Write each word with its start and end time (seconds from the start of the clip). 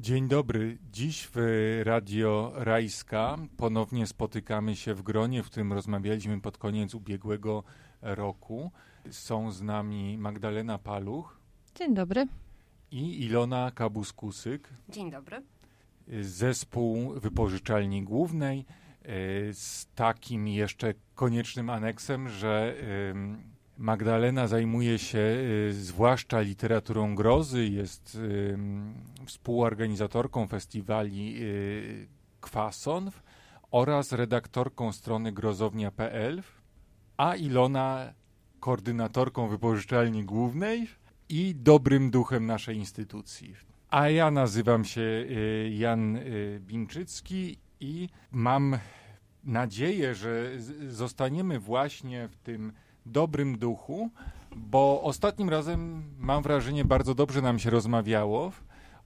Dzień 0.00 0.28
dobry. 0.28 0.78
Dziś 0.92 1.28
w 1.32 1.36
Radio 1.84 2.52
Rajska 2.54 3.36
ponownie 3.56 4.06
spotykamy 4.06 4.76
się 4.76 4.94
w 4.94 5.02
gronie, 5.02 5.42
w 5.42 5.46
którym 5.46 5.72
rozmawialiśmy 5.72 6.40
pod 6.40 6.58
koniec 6.58 6.94
ubiegłego 6.94 7.64
roku. 8.02 8.70
Są 9.10 9.52
z 9.52 9.62
nami 9.62 10.18
Magdalena 10.18 10.78
Paluch. 10.78 11.38
Dzień 11.74 11.94
dobry. 11.94 12.26
I 12.90 13.24
Ilona 13.24 13.70
Kabuskusyk. 13.74 14.68
Dzień 14.88 15.10
dobry. 15.10 15.42
Zespół 16.20 17.20
Wypożyczalni 17.20 18.02
Głównej 18.02 18.58
e, 18.58 18.64
z 19.54 19.86
takim 19.94 20.48
jeszcze 20.48 20.94
koniecznym 21.14 21.70
aneksem, 21.70 22.28
że 22.28 22.74
Magdalena 23.78 24.46
zajmuje 24.46 24.98
się 24.98 25.18
y, 25.18 25.72
zwłaszcza 25.72 26.40
literaturą 26.40 27.14
grozy, 27.14 27.68
jest 27.68 28.14
y, 28.14 28.58
współorganizatorką 29.26 30.46
festiwali 30.46 31.42
y, 31.42 32.08
Kwason 32.40 33.10
oraz 33.70 34.12
redaktorką 34.12 34.92
strony 34.92 35.32
grozownia.pl, 35.32 36.42
a 37.16 37.36
Ilona 37.36 38.12
koordynatorką 38.60 39.48
wypożyczalni 39.48 40.24
głównej 40.24 40.88
i 41.28 41.54
dobrym 41.54 42.10
duchem 42.10 42.46
naszej 42.46 42.76
instytucji. 42.76 43.54
A 43.90 44.08
ja 44.08 44.30
nazywam 44.30 44.84
się 44.84 45.26
Jan 45.70 46.18
Binczycki 46.60 47.58
i 47.80 48.08
mam 48.32 48.78
nadzieję, 49.44 50.14
że 50.14 50.50
zostaniemy 50.88 51.58
właśnie 51.58 52.28
w 52.28 52.36
tym 52.36 52.72
dobrym 53.06 53.58
duchu, 53.58 54.10
bo 54.56 55.02
ostatnim 55.02 55.48
razem 55.48 56.02
mam 56.18 56.42
wrażenie 56.42 56.84
bardzo 56.84 57.14
dobrze 57.14 57.42
nam 57.42 57.58
się 57.58 57.70
rozmawiało 57.70 58.52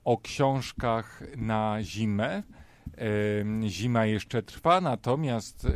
o 0.04 0.18
książkach 0.18 1.22
na 1.36 1.78
zimę. 1.82 2.42
Zima 3.66 4.06
jeszcze 4.06 4.42
trwa, 4.42 4.80
natomiast 4.80 5.66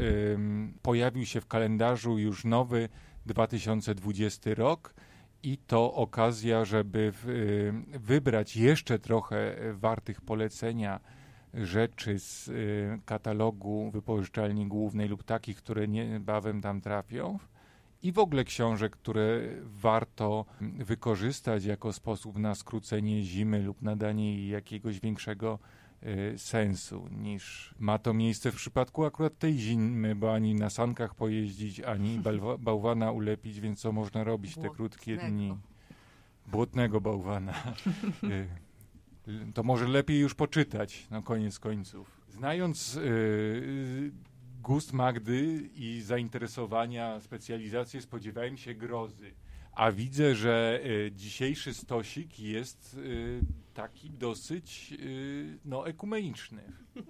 pojawił 0.82 1.26
się 1.26 1.40
w 1.40 1.46
kalendarzu 1.46 2.18
już 2.18 2.44
nowy 2.44 2.88
2020 3.26 4.50
rok 4.54 4.94
i 5.42 5.58
to 5.58 5.94
okazja, 5.94 6.64
żeby 6.64 7.12
wybrać 7.88 8.56
jeszcze 8.56 8.98
trochę 8.98 9.56
wartych 9.72 10.20
polecenia 10.20 11.00
rzeczy 11.54 12.18
z 12.18 12.50
katalogu 13.04 13.90
wypożyczalni 13.90 14.66
głównej 14.66 15.08
lub 15.08 15.22
takich, 15.22 15.56
które 15.56 15.88
niebawem 15.88 16.60
tam 16.60 16.80
trafią 16.80 17.38
i 18.02 18.12
w 18.12 18.18
ogóle 18.18 18.44
książek, 18.44 18.96
które 18.96 19.40
warto 19.60 20.44
wykorzystać 20.60 21.64
jako 21.64 21.92
sposób 21.92 22.38
na 22.38 22.54
skrócenie 22.54 23.22
zimy 23.22 23.62
lub 23.62 23.82
nadanie 23.82 24.34
jej 24.34 24.48
jakiegoś 24.48 25.00
większego 25.00 25.58
y, 26.02 26.38
sensu 26.38 27.08
niż 27.10 27.74
ma 27.78 27.98
to 27.98 28.14
miejsce 28.14 28.52
w 28.52 28.56
przypadku 28.56 29.04
akurat 29.04 29.38
tej 29.38 29.58
zimy, 29.58 30.14
bo 30.14 30.34
ani 30.34 30.54
na 30.54 30.70
sankach 30.70 31.14
pojeździć, 31.14 31.80
ani 31.80 32.20
bałwana 32.58 33.10
ulepić, 33.10 33.60
więc 33.60 33.80
co 33.80 33.92
można 33.92 34.24
robić 34.24 34.54
te 34.54 34.70
krótkie 34.70 35.16
dni? 35.16 35.56
Błotnego 36.46 37.00
bałwana. 37.00 37.54
Y, 39.28 39.52
to 39.54 39.62
może 39.62 39.88
lepiej 39.88 40.20
już 40.20 40.34
poczytać, 40.34 41.10
na 41.10 41.22
koniec 41.22 41.58
końców. 41.58 42.20
Znając 42.28 42.96
y, 42.96 44.12
gust 44.66 44.92
Magdy 44.92 45.70
i 45.74 46.02
zainteresowania, 46.02 47.20
specjalizacje 47.20 48.02
spodziewałem 48.02 48.56
się 48.56 48.74
grozy. 48.74 49.34
A 49.72 49.92
widzę, 49.92 50.34
że 50.34 50.80
y, 50.84 51.12
dzisiejszy 51.12 51.74
stosik 51.74 52.40
jest 52.40 52.94
y, 52.94 53.40
taki 53.74 54.10
dosyć 54.10 54.92
y, 55.00 55.58
no, 55.64 55.88
ekumeniczny. 55.88 56.62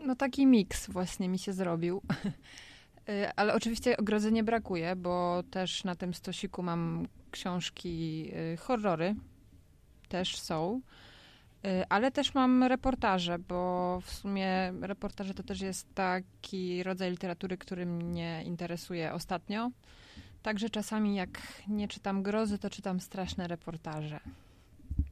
No 0.07 0.17
taki 0.17 0.47
miks 0.47 0.91
właśnie 0.91 1.29
mi 1.29 1.39
się 1.39 1.53
zrobił. 1.53 2.03
Ale 3.37 3.55
oczywiście 3.55 3.97
grozy 4.03 4.33
nie 4.33 4.45
brakuje, 4.45 4.97
bo 4.97 5.43
też 5.51 5.85
na 5.85 5.95
tym 5.95 6.15
stosiku 6.15 6.63
mam 6.63 7.09
książki 7.31 8.31
horrory. 8.59 9.15
Też 10.09 10.41
są. 10.41 10.81
Y, 11.67 11.89
ale 11.89 12.11
też 12.11 12.35
mam 12.35 12.63
reportaże, 12.63 13.39
bo 13.39 14.01
w 14.01 14.13
sumie 14.13 14.73
reportaże 14.81 15.35
to 15.35 15.43
też 15.43 15.61
jest 15.61 15.95
taki 15.95 16.83
rodzaj 16.83 17.11
literatury, 17.11 17.59
który 17.59 17.87
mnie 17.87 18.43
interesuje 18.45 19.13
ostatnio. 19.13 19.71
Także 20.43 20.71
czasami 20.71 21.15
jak 21.17 21.63
nie 21.69 21.89
czytam 21.89 22.23
grozy, 22.23 22.59
to 22.59 22.71
czytam 22.71 23.01
straszne 23.01 23.49
reportaże. 23.49 24.21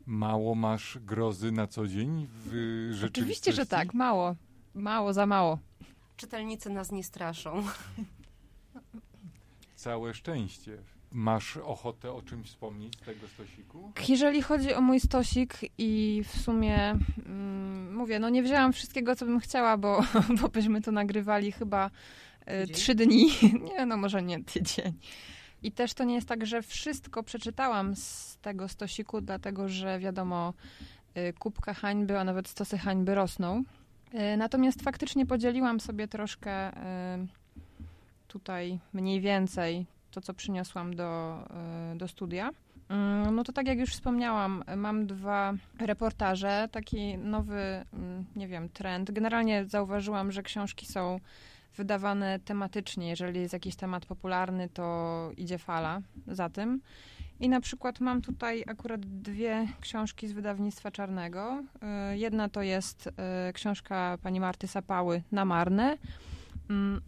Mało 0.07 0.55
masz 0.55 0.99
grozy 0.99 1.53
na 1.53 1.67
co 1.67 1.87
dzień 1.87 2.27
w 2.31 2.45
rzeczywistości? 2.45 3.07
Oczywiście, 3.07 3.53
że 3.53 3.67
tak, 3.67 3.95
mało. 3.95 4.37
Mało, 4.75 5.13
za 5.13 5.27
mało. 5.27 5.59
Czytelnicy 6.17 6.71
nas 6.71 6.93
nie 6.93 7.05
straszą. 7.05 7.63
Całe 9.75 10.15
szczęście. 10.15 10.79
Masz 11.15 11.57
ochotę 11.57 12.13
o 12.13 12.23
czymś 12.23 12.47
wspomnieć 12.47 12.97
z 12.97 13.01
tego 13.01 13.29
stosiku? 13.29 13.93
Jeżeli 14.09 14.43
chodzi 14.43 14.75
o 14.75 14.81
mój 14.81 15.01
stosik 15.01 15.59
i 15.79 16.23
w 16.25 16.41
sumie 16.41 16.99
mm, 17.27 17.97
mówię, 17.97 18.19
no 18.19 18.29
nie 18.29 18.43
wzięłam 18.43 18.73
wszystkiego, 18.73 19.17
co 19.17 19.27
bym 19.27 19.41
chciała, 19.41 19.77
bo, 19.77 20.01
bo 20.41 20.49
byśmy 20.49 20.81
to 20.81 20.93
nagrywali 20.93 21.53
chyba 21.53 21.91
y, 22.65 22.67
trzy 22.67 22.95
dni. 22.95 23.27
nie, 23.71 23.87
no 23.87 23.97
może 23.97 24.23
nie 24.23 24.45
tydzień. 24.45 24.93
I 25.63 25.73
też 25.73 25.95
to 25.95 26.05
nie 26.05 26.15
jest 26.15 26.29
tak, 26.29 26.47
że 26.47 26.63
wszystko 26.63 27.23
przeczytałam 27.23 27.97
z 27.97 28.37
tego 28.43 28.69
stosiku, 28.69 29.21
dlatego 29.21 29.69
że 29.69 29.99
wiadomo, 29.99 30.55
y, 31.17 31.33
kubka 31.33 31.75
hańby, 31.75 32.19
a 32.19 32.25
nawet 32.25 32.49
stosy 32.49 32.79
hańby 32.79 33.15
rosną. 33.15 33.65
Y, 34.15 34.37
natomiast 34.37 34.83
faktycznie 34.83 35.27
podzieliłam 35.27 35.81
sobie 35.81 36.09
troszkę 36.09 36.73
tutaj 38.29 38.79
mniej 38.93 39.21
więcej 39.21 39.87
to, 40.15 40.21
co 40.21 40.35
przyniosłam 40.35 40.97
do, 40.97 41.39
e, 41.51 41.97
do 41.97 42.09
studia. 42.09 42.51
Mm, 42.89 43.35
no 43.35 43.45
to 43.45 43.53
tak 43.53 43.67
jak 43.67 43.79
już 43.79 43.91
wspomniałam, 43.91 44.65
mam 44.77 45.07
dwa 45.07 45.55
reportaże, 45.81 46.69
taki 46.73 47.19
nowy, 47.19 47.85
mm, 47.93 48.25
nie 48.37 48.49
wiem, 48.49 48.69
trend. 48.69 49.11
Generalnie 49.11 49.65
zauważyłam, 49.65 50.33
że 50.33 50.43
książki 50.43 50.87
są 50.87 51.21
wydawane 51.77 52.39
tematycznie. 52.39 53.09
Jeżeli 53.09 53.41
jest 53.41 53.53
jakiś 53.53 53.77
temat 53.77 54.07
popularny, 54.07 54.69
to 54.69 55.31
idzie 55.37 55.59
fala 55.59 56.01
za 56.27 56.49
tym. 56.49 56.81
I 57.41 57.49
na 57.49 57.61
przykład 57.61 58.01
mam 58.01 58.23
tutaj 58.23 58.65
akurat 58.67 59.01
dwie 59.07 59.69
książki 59.81 60.29
z 60.29 60.33
wydawnictwa 60.33 60.91
czarnego. 60.91 61.63
E, 61.83 62.19
jedna 62.19 62.49
to 62.49 62.63
jest 62.63 63.09
e, 63.17 63.53
książka 63.53 64.19
pani 64.23 64.41
Marty 64.41 64.69
Sapały 64.69 65.23
Na 65.33 65.45
Marne, 65.45 65.99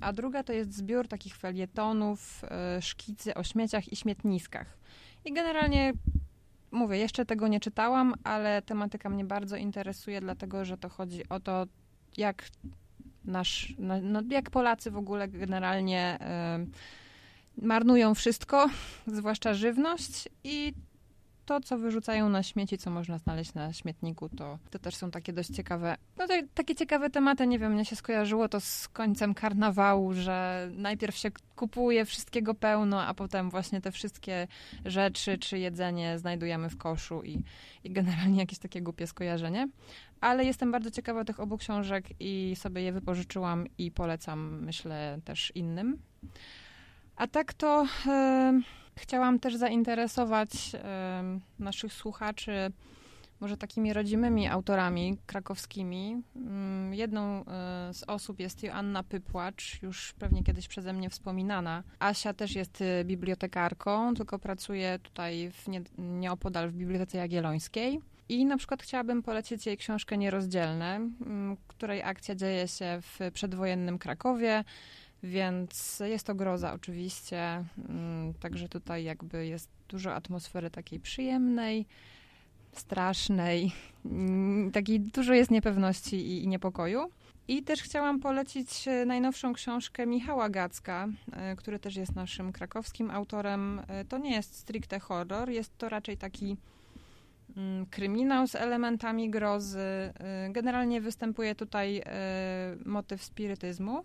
a 0.00 0.12
druga 0.12 0.42
to 0.42 0.52
jest 0.52 0.74
zbiór 0.74 1.08
takich 1.08 1.36
felietonów, 1.36 2.44
e, 2.44 2.82
szkicy 2.82 3.34
o 3.34 3.42
śmieciach 3.42 3.92
i 3.92 3.96
śmietniskach. 3.96 4.78
I 5.24 5.32
generalnie 5.32 5.92
mówię, 6.70 6.98
jeszcze 6.98 7.26
tego 7.26 7.48
nie 7.48 7.60
czytałam, 7.60 8.14
ale 8.24 8.62
tematyka 8.62 9.10
mnie 9.10 9.24
bardzo 9.24 9.56
interesuje, 9.56 10.20
dlatego 10.20 10.64
że 10.64 10.78
to 10.78 10.88
chodzi 10.88 11.28
o 11.28 11.40
to, 11.40 11.66
jak 12.16 12.48
nasz, 13.24 13.74
no 14.02 14.22
jak 14.30 14.50
Polacy 14.50 14.90
w 14.90 14.96
ogóle 14.96 15.28
generalnie 15.28 16.18
y, 17.60 17.66
marnują 17.66 18.14
wszystko, 18.14 18.70
zwłaszcza 19.06 19.54
żywność 19.54 20.28
i 20.44 20.74
to, 21.46 21.60
co 21.60 21.78
wyrzucają 21.78 22.28
na 22.28 22.42
śmieci, 22.42 22.78
co 22.78 22.90
można 22.90 23.18
znaleźć 23.18 23.54
na 23.54 23.72
śmietniku, 23.72 24.28
to, 24.28 24.58
to 24.70 24.78
też 24.78 24.96
są 24.96 25.10
takie 25.10 25.32
dość 25.32 25.50
ciekawe, 25.50 25.96
no 26.18 26.26
to, 26.26 26.34
takie 26.54 26.74
ciekawe 26.74 27.10
tematy, 27.10 27.46
nie 27.46 27.58
wiem, 27.58 27.72
mnie 27.72 27.84
się 27.84 27.96
skojarzyło 27.96 28.48
to 28.48 28.60
z 28.60 28.88
końcem 28.88 29.34
karnawału, 29.34 30.12
że 30.12 30.68
najpierw 30.72 31.16
się 31.16 31.30
kupuje 31.56 32.04
wszystkiego 32.04 32.54
pełno, 32.54 33.02
a 33.02 33.14
potem 33.14 33.50
właśnie 33.50 33.80
te 33.80 33.92
wszystkie 33.92 34.48
rzeczy 34.84 35.38
czy 35.38 35.58
jedzenie 35.58 36.18
znajdujemy 36.18 36.70
w 36.70 36.76
koszu 36.76 37.22
i, 37.22 37.42
i 37.84 37.90
generalnie 37.90 38.40
jakieś 38.40 38.58
takie 38.58 38.82
głupie 38.82 39.06
skojarzenie. 39.06 39.68
Ale 40.20 40.44
jestem 40.44 40.72
bardzo 40.72 40.90
ciekawa 40.90 41.24
tych 41.24 41.40
obu 41.40 41.56
książek 41.56 42.04
i 42.20 42.56
sobie 42.56 42.82
je 42.82 42.92
wypożyczyłam 42.92 43.66
i 43.78 43.90
polecam, 43.90 44.64
myślę, 44.64 45.18
też 45.24 45.52
innym. 45.54 45.98
A 47.16 47.26
tak 47.26 47.54
to... 47.54 47.86
Yy 48.06 48.85
Chciałam 48.98 49.38
też 49.38 49.56
zainteresować 49.56 50.50
y, 50.74 51.62
naszych 51.62 51.92
słuchaczy 51.92 52.72
może 53.40 53.56
takimi 53.56 53.92
rodzimymi 53.92 54.48
autorami 54.48 55.18
krakowskimi. 55.26 56.22
Mm, 56.36 56.94
jedną 56.94 57.40
y, 57.40 57.44
z 57.94 58.02
osób 58.06 58.40
jest 58.40 58.62
Joanna 58.62 59.02
Pypłacz, 59.02 59.82
już 59.82 60.12
pewnie 60.18 60.44
kiedyś 60.44 60.68
przeze 60.68 60.92
mnie 60.92 61.10
wspominana. 61.10 61.82
Asia 61.98 62.34
też 62.34 62.54
jest 62.54 62.80
y, 62.80 63.04
bibliotekarką, 63.04 64.14
tylko 64.14 64.38
pracuje 64.38 64.98
tutaj 64.98 65.50
w 65.50 65.68
nie, 65.68 65.82
nieopodal 65.98 66.70
w 66.70 66.74
Bibliotece 66.74 67.18
Jagiellońskiej. 67.18 68.00
I 68.28 68.44
na 68.44 68.56
przykład 68.56 68.82
chciałabym 68.82 69.22
polecić 69.22 69.66
jej 69.66 69.76
książkę 69.76 70.18
Nierozdzielne, 70.18 70.94
mm, 70.96 71.56
której 71.66 72.02
akcja 72.02 72.34
dzieje 72.34 72.68
się 72.68 72.98
w 73.02 73.32
przedwojennym 73.32 73.98
Krakowie. 73.98 74.64
Więc 75.22 76.02
jest 76.06 76.26
to 76.26 76.34
groza 76.34 76.72
oczywiście, 76.72 77.64
mm, 77.88 78.34
także 78.34 78.68
tutaj 78.68 79.04
jakby 79.04 79.46
jest 79.46 79.68
dużo 79.88 80.14
atmosfery 80.14 80.70
takiej 80.70 81.00
przyjemnej, 81.00 81.86
strasznej. 82.72 83.72
Mm, 84.04 84.72
takiej 84.72 85.00
dużo 85.00 85.34
jest 85.34 85.50
niepewności 85.50 86.16
i, 86.16 86.44
i 86.44 86.48
niepokoju. 86.48 87.10
I 87.48 87.62
też 87.62 87.82
chciałam 87.82 88.20
polecić 88.20 88.88
e, 88.88 89.06
najnowszą 89.06 89.52
książkę 89.52 90.06
Michała 90.06 90.48
Gacka, 90.48 91.08
e, 91.32 91.56
który 91.56 91.78
też 91.78 91.96
jest 91.96 92.14
naszym 92.14 92.52
krakowskim 92.52 93.10
autorem. 93.10 93.80
E, 93.88 94.04
to 94.04 94.18
nie 94.18 94.30
jest 94.30 94.54
stricte 94.54 95.00
horror, 95.00 95.50
jest 95.50 95.78
to 95.78 95.88
raczej 95.88 96.16
taki 96.16 96.56
mm, 97.56 97.86
kryminał 97.86 98.46
z 98.46 98.54
elementami 98.54 99.30
grozy. 99.30 100.12
Generalnie 100.50 101.00
występuje 101.00 101.54
tutaj 101.54 102.02
motyw 102.84 103.24
spirytyzmu. 103.24 104.04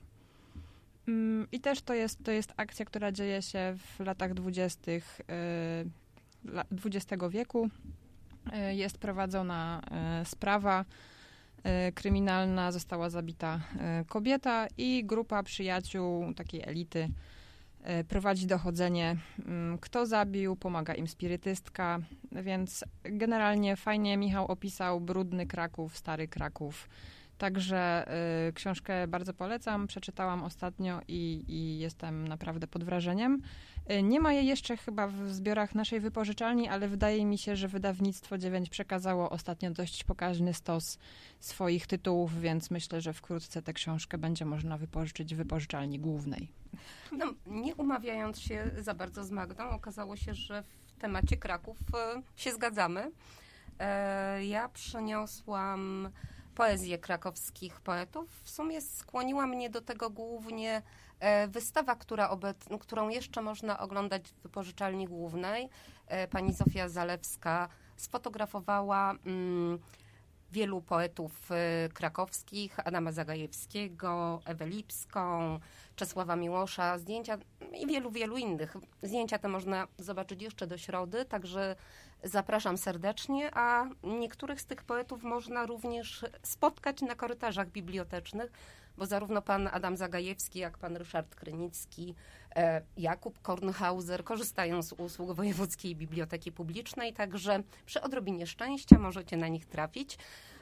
Mm, 1.12 1.48
I 1.52 1.60
też 1.60 1.82
to 1.82 1.94
jest, 1.94 2.24
to 2.24 2.32
jest 2.32 2.54
akcja, 2.58 2.86
która 2.86 3.12
dzieje 3.12 3.42
się 3.42 3.76
w 3.78 4.00
latach 4.00 4.34
dwudziestych 4.34 5.22
XX 6.86 7.24
wieku. 7.30 7.70
Jest 8.72 8.98
prowadzona 8.98 9.82
sprawa 10.24 10.86
E, 11.64 11.92
kryminalna 11.92 12.72
została 12.72 13.10
zabita 13.10 13.60
kobieta 14.08 14.68
i 14.78 15.04
grupa 15.06 15.44
przyjaciół 15.44 16.34
takiej 16.34 16.62
elity 16.64 17.10
prowadzi 18.08 18.48
dochodzenie, 18.48 19.18
mm, 19.46 19.78
kto 19.78 20.06
zabił, 20.06 20.56
pomaga 20.56 20.94
im 20.94 21.08
spirytystka, 21.08 22.00
więc 22.32 22.86
generalnie 23.04 23.76
fajnie 23.76 24.18
Michał 24.18 24.46
opisał 24.46 25.02
brudny 25.02 25.48
Kraków, 25.48 25.98
stary 25.98 26.28
Kraków. 26.28 26.90
Także 27.42 28.06
y, 28.48 28.54
książkę 28.54 29.08
bardzo 29.08 29.34
polecam, 29.34 29.88
przeczytałam 29.88 30.44
ostatnio 30.44 31.02
i, 31.08 31.44
i 31.48 31.80
jestem 31.80 32.28
naprawdę 32.28 32.68
pod 32.68 32.84
wrażeniem. 32.84 33.42
Y, 33.92 34.04
nie 34.04 34.20
ma 34.20 34.34
jej 34.34 34.48
jeszcze 34.48 34.78
chyba 34.78 35.08
w 35.08 35.30
zbiorach 35.30 35.76
naszej 35.76 36.00
wypożyczalni, 36.00 36.70
ale 36.70 36.88
wydaje 36.88 37.26
mi 37.26 37.38
się, 37.38 37.56
że 37.56 37.68
wydawnictwo 37.68 38.38
9 38.38 38.70
przekazało 38.70 39.30
ostatnio 39.30 39.72
dość 39.72 40.04
pokaźny 40.04 40.54
stos 40.54 40.98
swoich 41.40 41.88
tytułów, 41.88 42.42
więc 42.42 42.72
myślę, 42.72 43.02
że 43.02 43.14
wkrótce 43.14 43.62
tę 43.62 43.74
książkę 43.74 44.18
będzie 44.18 44.46
można 44.46 44.78
wypożyczyć 44.78 45.36
w 45.36 45.38
wypożyczalni 45.38 46.00
głównej. 46.00 46.52
No, 47.12 47.34
nie 47.46 47.76
umawiając 47.76 48.40
się 48.40 48.72
za 48.78 48.94
bardzo 48.94 49.24
z 49.24 49.32
Magdą, 49.32 49.70
okazało 49.70 50.16
się, 50.16 50.34
że 50.34 50.64
w 50.86 50.92
temacie 51.02 51.38
Kraków 51.38 51.78
y, 51.80 52.42
się 52.42 52.52
zgadzamy. 52.52 53.12
E, 53.80 54.46
ja 54.46 54.70
przeniosłam 54.70 56.10
poezję 56.52 56.98
krakowskich 56.98 57.82
poetów. 57.82 58.42
W 58.44 58.50
sumie 58.50 58.82
skłoniła 58.82 59.48
mnie 59.48 59.70
do 59.70 59.82
tego 59.82 60.10
głównie 60.10 60.82
e, 61.20 61.48
wystawa, 61.48 61.96
która 61.96 62.38
którą 62.80 63.10
jeszcze 63.10 63.42
można 63.42 63.80
oglądać 63.80 64.32
w 64.32 64.44
wypożyczalni 64.44 65.08
głównej. 65.08 65.70
E, 66.08 66.28
pani 66.28 66.54
Zofia 66.54 66.90
Zalewska 66.90 67.70
sfotografowała 67.98 69.12
mm, 69.26 69.80
wielu 70.52 70.82
poetów 70.82 71.52
e, 71.52 71.90
krakowskich, 71.94 72.80
Adama 72.80 73.12
Zagajewskiego, 73.12 74.42
Ewę 74.46 74.68
Lipską, 74.68 75.60
Czesława 75.96 76.36
Miłosza, 76.36 76.98
zdjęcia 76.98 77.38
i 77.80 77.88
wielu, 77.88 78.12
wielu 78.12 78.38
innych. 78.38 78.78
Zdjęcia 79.04 79.40
te 79.40 79.48
można 79.48 79.88
zobaczyć 79.98 80.42
jeszcze 80.42 80.68
do 80.68 80.78
środy, 80.78 81.26
także 81.26 81.76
Zapraszam 82.24 82.78
serdecznie, 82.78 83.52
a 83.54 83.86
niektórych 84.04 84.62
z 84.62 84.66
tych 84.66 84.84
poetów 84.84 85.24
można 85.24 85.66
również 85.66 86.26
spotkać 86.44 87.02
na 87.02 87.16
korytarzach 87.16 87.70
bibliotecznych, 87.70 88.52
bo 88.98 89.06
zarówno 89.06 89.42
pan 89.42 89.70
Adam 89.72 89.98
Zagajewski, 89.98 90.60
jak 90.60 90.78
pan 90.78 90.98
Ryszard 90.98 91.36
Krynicki, 91.36 92.16
e, 92.56 92.82
Jakub 92.98 93.42
Kornhauser 93.42 94.24
korzystają 94.24 94.82
z 94.82 94.94
usług 94.94 95.32
Wojewódzkiej 95.32 95.96
Biblioteki 95.96 96.52
Publicznej, 96.52 97.14
także 97.14 97.64
przy 97.86 98.02
odrobinie 98.02 98.48
szczęścia 98.48 99.00
możecie 99.00 99.38
na 99.38 99.48
nich 99.48 99.66
trafić. 99.66 100.18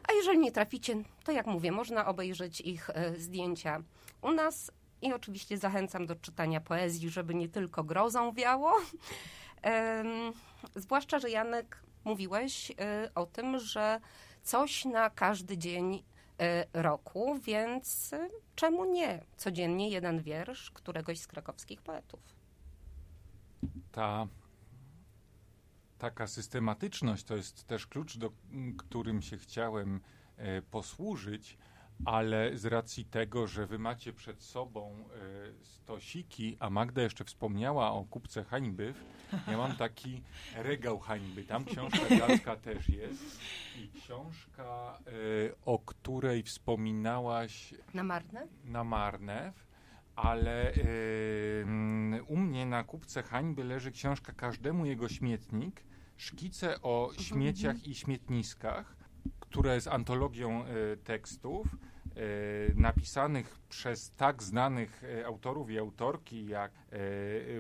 A 0.10 0.14
jeżeli 0.14 0.40
nie 0.40 0.52
traficie, 0.52 0.96
to 1.24 1.32
jak 1.32 1.48
mówię, 1.48 1.72
można 1.72 2.06
obejrzeć 2.06 2.62
ich 2.62 2.90
e, 2.90 3.16
zdjęcia 3.16 3.82
u 4.22 4.32
nas 4.32 4.72
i 5.02 5.14
oczywiście 5.14 5.58
zachęcam 5.58 6.06
do 6.06 6.16
czytania 6.16 6.62
poezji, 6.62 7.10
żeby 7.10 7.36
nie 7.36 7.50
tylko 7.50 7.84
grozą 7.84 8.34
wiało. 8.34 8.74
Zwłaszcza, 10.76 11.20
że 11.20 11.30
Janek 11.30 11.84
mówiłeś 12.04 12.72
y, 12.72 12.74
o 13.16 13.26
tym, 13.26 13.60
że 13.60 14.00
coś 14.44 14.86
na 14.86 15.10
każdy 15.10 15.58
dzień 15.58 15.96
y, 15.96 16.04
roku, 16.74 17.40
więc 17.44 18.12
czemu 18.56 18.86
nie 18.86 19.24
codziennie 19.38 19.90
jeden 19.90 20.22
wiersz 20.22 20.72
któregoś 20.72 21.20
z 21.20 21.28
krakowskich 21.28 21.82
poetów? 21.82 22.20
Ta 23.92 24.28
taka 26.00 26.28
systematyczność 26.28 27.24
to 27.24 27.36
jest 27.36 27.68
też 27.68 27.88
klucz, 27.88 28.18
do 28.18 28.32
którym 28.78 29.22
się 29.22 29.38
chciałem 29.38 30.02
e, 30.38 30.62
posłużyć 30.62 31.58
ale 32.06 32.58
z 32.58 32.66
racji 32.66 33.06
tego, 33.06 33.48
że 33.48 33.66
wy 33.68 33.80
macie 33.80 34.14
przed 34.14 34.44
sobą 34.44 35.06
y, 35.62 35.66
stosiki, 35.66 36.58
a 36.60 36.70
Magda 36.70 37.02
jeszcze 37.02 37.26
wspomniała 37.26 37.92
o 37.92 38.04
kupce 38.04 38.44
hańby, 38.44 38.94
ja 39.48 39.58
mam 39.58 39.76
taki 39.76 40.22
regał 40.70 41.00
hańby. 41.00 41.44
Tam 41.44 41.66
książka 41.66 42.16
Gacka 42.20 42.56
też 42.56 42.90
jest. 42.90 43.40
I 43.78 44.00
książka, 44.00 45.00
y, 45.08 45.56
o 45.66 45.80
której 45.80 46.44
wspominałaś... 46.44 47.74
Na 47.94 48.04
Marne? 48.04 48.48
Na 48.64 48.84
Marne. 48.84 49.54
Ale 50.16 50.74
y, 50.74 51.66
u 52.28 52.38
mnie 52.38 52.66
na 52.66 52.84
kupce 52.84 53.24
hańby 53.24 53.64
leży 53.64 53.92
książka 53.92 54.34
Każdemu 54.34 54.86
jego 54.86 55.10
śmietnik. 55.10 55.84
Szkice 56.18 56.82
o 56.82 57.08
mhm. 57.10 57.24
śmieciach 57.24 57.88
i 57.88 57.96
śmietniskach 57.96 59.00
która 59.40 59.74
jest 59.76 59.88
antologią 59.88 60.66
y, 60.66 60.98
tekstów 60.98 61.68
napisanych 62.76 63.60
przez 63.70 64.12
tak 64.12 64.44
znanych 64.44 65.04
y, 65.04 65.26
autorów 65.26 65.72
i 65.72 65.80
autorki 65.80 66.48
jak 66.48 66.72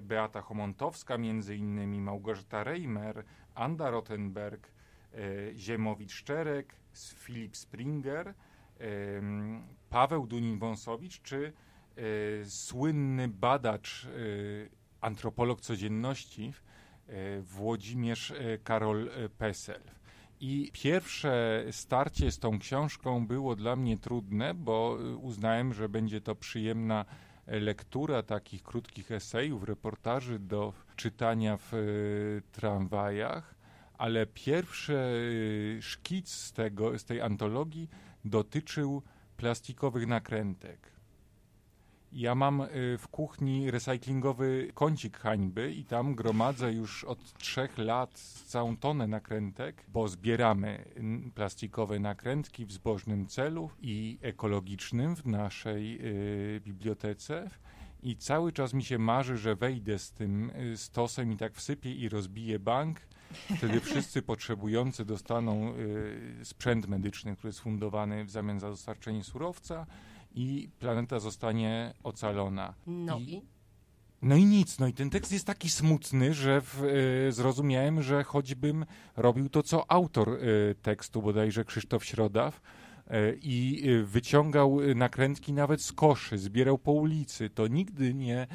Beata 0.01 0.41
Homontowska, 0.41 1.17
między 1.17 1.55
innymi 1.55 2.01
Małgorzata 2.01 2.63
Reimer, 2.63 3.23
Anda 3.55 3.89
Rottenberg, 3.89 4.71
Ziemowicz-Szczerek, 5.55 6.75
Filip 7.15 7.57
Springer, 7.57 8.33
Paweł 9.89 10.27
Dunin-Wąsowicz 10.27 11.21
czy 11.21 11.53
słynny 12.45 13.27
badacz, 13.27 14.07
antropolog 15.01 15.61
codzienności 15.61 16.53
Włodzimierz 17.41 18.33
Karol 18.63 19.09
Pesel. 19.37 19.98
I 20.41 20.71
pierwsze 20.73 21.65
starcie 21.71 22.31
z 22.31 22.39
tą 22.39 22.59
książką 22.59 23.27
było 23.27 23.55
dla 23.55 23.75
mnie 23.75 23.97
trudne, 23.97 24.53
bo 24.53 24.97
y, 25.01 25.17
uznałem, 25.17 25.73
że 25.73 25.89
będzie 25.89 26.21
to 26.21 26.35
przyjemna 26.35 27.05
lektura 27.47 28.23
takich 28.23 28.63
krótkich 28.63 29.11
esejów, 29.11 29.63
reportaży 29.63 30.39
do 30.39 30.73
czytania 30.95 31.57
w 31.57 31.73
y, 31.73 32.41
tramwajach, 32.51 33.55
ale 33.97 34.25
pierwszy 34.25 34.97
szkic 35.81 36.29
z, 36.29 36.53
tego, 36.53 36.99
z 36.99 37.05
tej 37.05 37.21
antologii 37.21 37.89
dotyczył 38.25 39.01
plastikowych 39.37 40.07
nakrętek. 40.07 40.98
Ja 42.13 42.35
mam 42.35 42.61
y, 42.61 42.97
w 42.97 43.07
kuchni 43.07 43.71
recyklingowy 43.71 44.71
kącik 44.73 45.17
hańby 45.17 45.73
i 45.73 45.85
tam 45.85 46.15
gromadzę 46.15 46.73
już 46.73 47.03
od 47.03 47.33
trzech 47.33 47.77
lat 47.77 48.19
całą 48.45 48.77
tonę 48.77 49.07
nakrętek, 49.07 49.83
bo 49.87 50.07
zbieramy 50.07 50.85
plastikowe 51.35 51.99
nakrętki 51.99 52.65
w 52.65 52.71
zbożnym 52.71 53.27
celu 53.27 53.69
i 53.81 54.17
ekologicznym 54.21 55.15
w 55.15 55.25
naszej 55.25 55.99
y, 56.55 56.61
bibliotece. 56.61 57.49
I 58.03 58.15
cały 58.15 58.51
czas 58.51 58.73
mi 58.73 58.83
się 58.83 58.99
marzy, 58.99 59.37
że 59.37 59.55
wejdę 59.55 59.99
z 59.99 60.11
tym 60.11 60.49
y, 60.49 60.77
stosem 60.77 61.31
i 61.31 61.37
tak 61.37 61.53
wsypię 61.53 61.93
i 61.93 62.09
rozbiję 62.09 62.59
bank. 62.59 62.99
Wtedy 63.57 63.79
wszyscy 63.89 64.21
potrzebujący 64.21 65.05
dostaną 65.05 65.73
sprzęt 66.43 66.87
medyczny, 66.87 67.35
który 67.35 67.49
jest 67.49 67.59
fundowany 67.59 68.25
w 68.25 68.31
zamian 68.31 68.59
za 68.59 68.69
dostarczenie 68.69 69.23
surowca 69.23 69.85
i 70.31 70.69
planeta 70.79 71.19
zostanie 71.19 71.93
ocalona. 72.03 72.73
No 72.87 73.19
i? 73.19 73.41
No 74.21 74.35
i 74.35 74.45
nic, 74.45 74.79
no 74.79 74.87
i 74.87 74.93
ten 74.93 75.09
tekst 75.09 75.31
jest 75.31 75.47
taki 75.47 75.69
smutny, 75.69 76.33
że 76.33 76.61
w, 76.61 76.83
y, 76.83 77.31
zrozumiałem, 77.31 78.01
że 78.01 78.23
choćbym 78.23 78.85
robił 79.17 79.49
to, 79.49 79.63
co 79.63 79.91
autor 79.91 80.29
y, 80.29 80.75
tekstu, 80.81 81.21
bodajże 81.21 81.65
Krzysztof 81.65 82.05
Środaw, 82.05 82.61
y, 83.07 83.39
i 83.41 83.83
wyciągał 84.03 84.79
nakrętki 84.95 85.53
nawet 85.53 85.81
z 85.81 85.91
koszy, 85.91 86.37
zbierał 86.37 86.77
po 86.77 86.91
ulicy, 86.91 87.49
to 87.49 87.67
nigdy 87.67 88.13
nie 88.13 88.47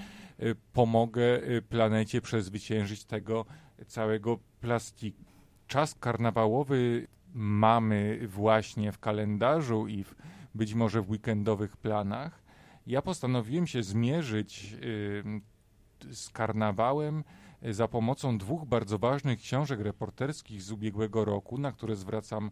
pomogę 0.73 1.23
planecie 1.69 2.21
przezwyciężyć 2.21 3.05
tego 3.05 3.45
całego 3.87 4.39
plastiku. 4.61 5.25
Czas 5.67 5.95
karnawałowy 5.95 7.07
mamy 7.35 8.21
właśnie 8.29 8.93
w 8.93 8.99
kalendarzu 8.99 9.87
i 9.87 10.05
w 10.05 10.15
być 10.55 10.75
może 10.75 11.03
w 11.03 11.11
weekendowych 11.11 11.77
planach. 11.77 12.43
Ja 12.87 13.03
postanowiłem 13.03 13.67
się 13.67 13.83
zmierzyć 13.83 14.77
y, 14.83 16.15
z 16.15 16.31
karnawałem 16.31 17.25
za 17.63 17.89
pomocą 17.89 18.39
dwóch 18.39 18.67
bardzo 18.67 18.99
ważnych 18.99 19.39
książek 19.39 19.81
reporterskich 19.81 20.63
z 20.63 20.73
ubiegłego 20.73 21.25
roku, 21.25 21.59
na 21.59 21.73
które 21.73 21.97
zwracam 21.97 22.51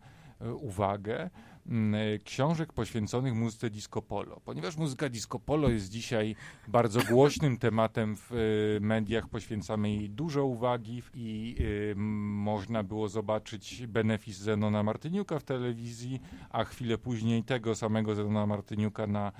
uwagę. 0.60 1.30
Mm, 1.66 1.94
książek 2.24 2.72
poświęconych 2.72 3.34
muzyce 3.34 3.70
disco 3.70 4.02
polo. 4.02 4.40
Ponieważ 4.44 4.76
muzyka 4.76 5.08
disco 5.08 5.38
polo 5.38 5.68
jest 5.68 5.88
dzisiaj 5.88 6.36
bardzo 6.68 7.00
głośnym 7.10 7.56
tematem 7.56 8.16
w 8.16 8.32
y, 8.32 8.78
mediach, 8.80 9.28
poświęcamy 9.28 9.90
jej 9.90 10.10
dużo 10.10 10.44
uwagi 10.44 11.02
i 11.14 11.56
można 11.96 12.82
było 12.82 13.08
zobaczyć 13.08 13.86
benefis 13.86 14.38
Zenona 14.38 14.82
Martyniuka 14.82 15.38
w 15.38 15.44
telewizji, 15.44 16.20
a 16.50 16.64
chwilę 16.64 16.98
później 16.98 17.44
tego 17.44 17.74
samego 17.74 18.14
Zenona 18.14 18.46
Martyniuka 18.46 19.06
na 19.06 19.32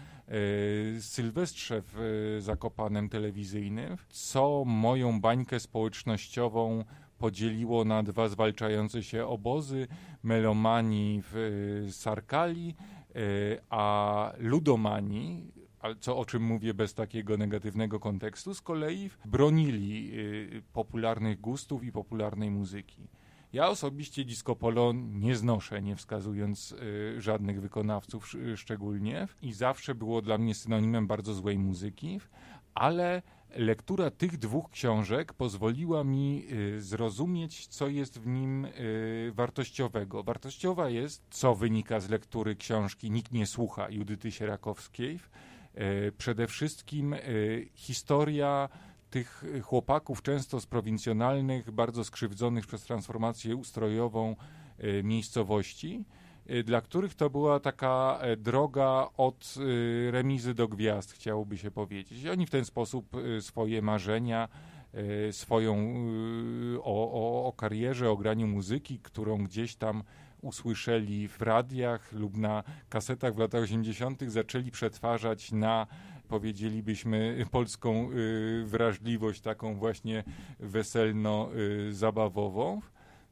Sylwestrze 1.01 1.83
w 1.87 2.37
Zakopanem 2.41 3.09
telewizyjnym, 3.09 3.97
co 4.09 4.65
moją 4.67 5.21
bańkę 5.21 5.61
społecznościową 5.61 6.85
podzieliło 7.23 7.85
na 7.85 8.03
dwa 8.03 8.29
zwalczające 8.29 9.03
się 9.03 9.27
obozy, 9.27 9.89
melomanii 10.23 11.23
w 11.23 11.37
y, 11.37 11.93
Sarkali, 11.93 12.75
y, 13.17 13.59
a 13.71 14.33
ludomanii, 14.39 15.53
co 16.01 16.19
o 16.19 16.25
czym 16.25 16.43
mówię 16.43 16.75
bez 16.75 16.95
takiego 16.95 17.37
negatywnego 17.37 18.01
kontekstu, 18.01 18.55
z 18.55 18.61
kolei 18.61 19.11
bronili 19.25 20.11
y, 20.19 20.63
popularnych 20.73 21.41
gustów 21.41 21.85
i 21.85 21.93
popularnej 21.93 22.51
muzyki. 22.51 23.09
Ja 23.53 23.69
osobiście 23.69 24.25
disco 24.25 24.57
polo 24.57 24.93
nie 24.95 25.37
znoszę, 25.37 25.83
nie 25.83 25.97
wskazując 25.97 26.75
żadnych 27.19 27.61
wykonawców 27.61 28.33
szczególnie 28.57 29.29
i 29.43 29.53
zawsze 29.53 29.95
było 29.95 30.23
dla 30.23 30.39
mnie 30.39 30.55
synonimem 30.55 31.07
bardzo 31.07 31.35
złej 31.35 31.59
muzyki, 31.59 32.21
ale 32.75 33.23
lektura 33.57 34.11
tych 34.11 34.39
dwóch 34.39 34.71
książek 34.71 35.33
pozwoliła 35.33 36.05
mi 36.05 36.47
y, 36.53 36.83
zrozumieć, 36.83 37.67
co 37.67 37.89
jest 37.89 38.21
w 38.21 38.27
nim 38.27 38.65
y, 38.65 39.33
wartościowego. 39.35 40.23
Wartościowa 40.23 40.89
jest, 40.89 41.23
co 41.31 41.55
wynika 41.55 42.01
z 42.01 42.09
lektury 42.09 42.57
książki 42.57 43.11
Nikt 43.11 43.33
nie 43.33 43.47
słucha 43.47 43.91
Judyty 43.91 44.33
Sierakowskiej. 44.33 45.19
Y, 46.09 46.13
przede 46.19 46.47
wszystkim 46.47 47.15
historia 47.75 48.69
tych 49.11 49.45
chłopaków, 49.63 50.23
często 50.23 50.61
z 50.61 50.67
prowincjonalnych, 50.67 51.71
bardzo 51.71 52.05
skrzywdzonych 52.05 52.67
przez 52.67 52.83
transformację 52.83 53.57
ustrojową 53.57 54.37
miejscowości 55.03 56.05
dla 56.65 56.81
których 56.81 57.15
to 57.15 57.31
była 57.31 57.61
taka 57.61 58.19
e, 58.21 58.37
droga 58.37 59.09
od 59.17 59.55
y, 59.57 60.11
remizy 60.11 60.55
do 60.55 60.69
gwiazd, 60.69 61.13
chciałoby 61.13 61.59
się 61.59 61.71
powiedzieć. 61.71 62.27
Oni 62.27 62.47
w 62.47 62.51
ten 62.51 62.65
sposób 62.65 63.17
y, 63.17 63.43
swoje 63.43 63.83
marzenia, 63.83 64.49
swoją 65.31 65.95
o, 66.83 67.13
o, 67.13 67.47
o 67.47 67.53
karierze, 67.53 68.11
o 68.11 68.17
graniu 68.17 68.47
muzyki, 68.47 68.99
którą 68.99 69.45
gdzieś 69.45 69.77
tam 69.77 70.03
usłyszeli 70.43 71.29
w 71.29 71.43
radiach 71.43 72.13
lub 72.13 72.37
na 72.37 72.63
kasetach 72.89 73.35
w 73.35 73.39
latach 73.39 73.63
80., 73.63 74.23
zaczęli 74.27 74.71
przetwarzać 74.71 75.53
na 75.53 75.87
powiedzielibyśmy 76.29 77.47
polską 77.51 78.09
wrażliwość, 78.65 79.41
taką 79.41 79.75
właśnie 79.75 80.25
weselno-zabawową. 80.61 82.81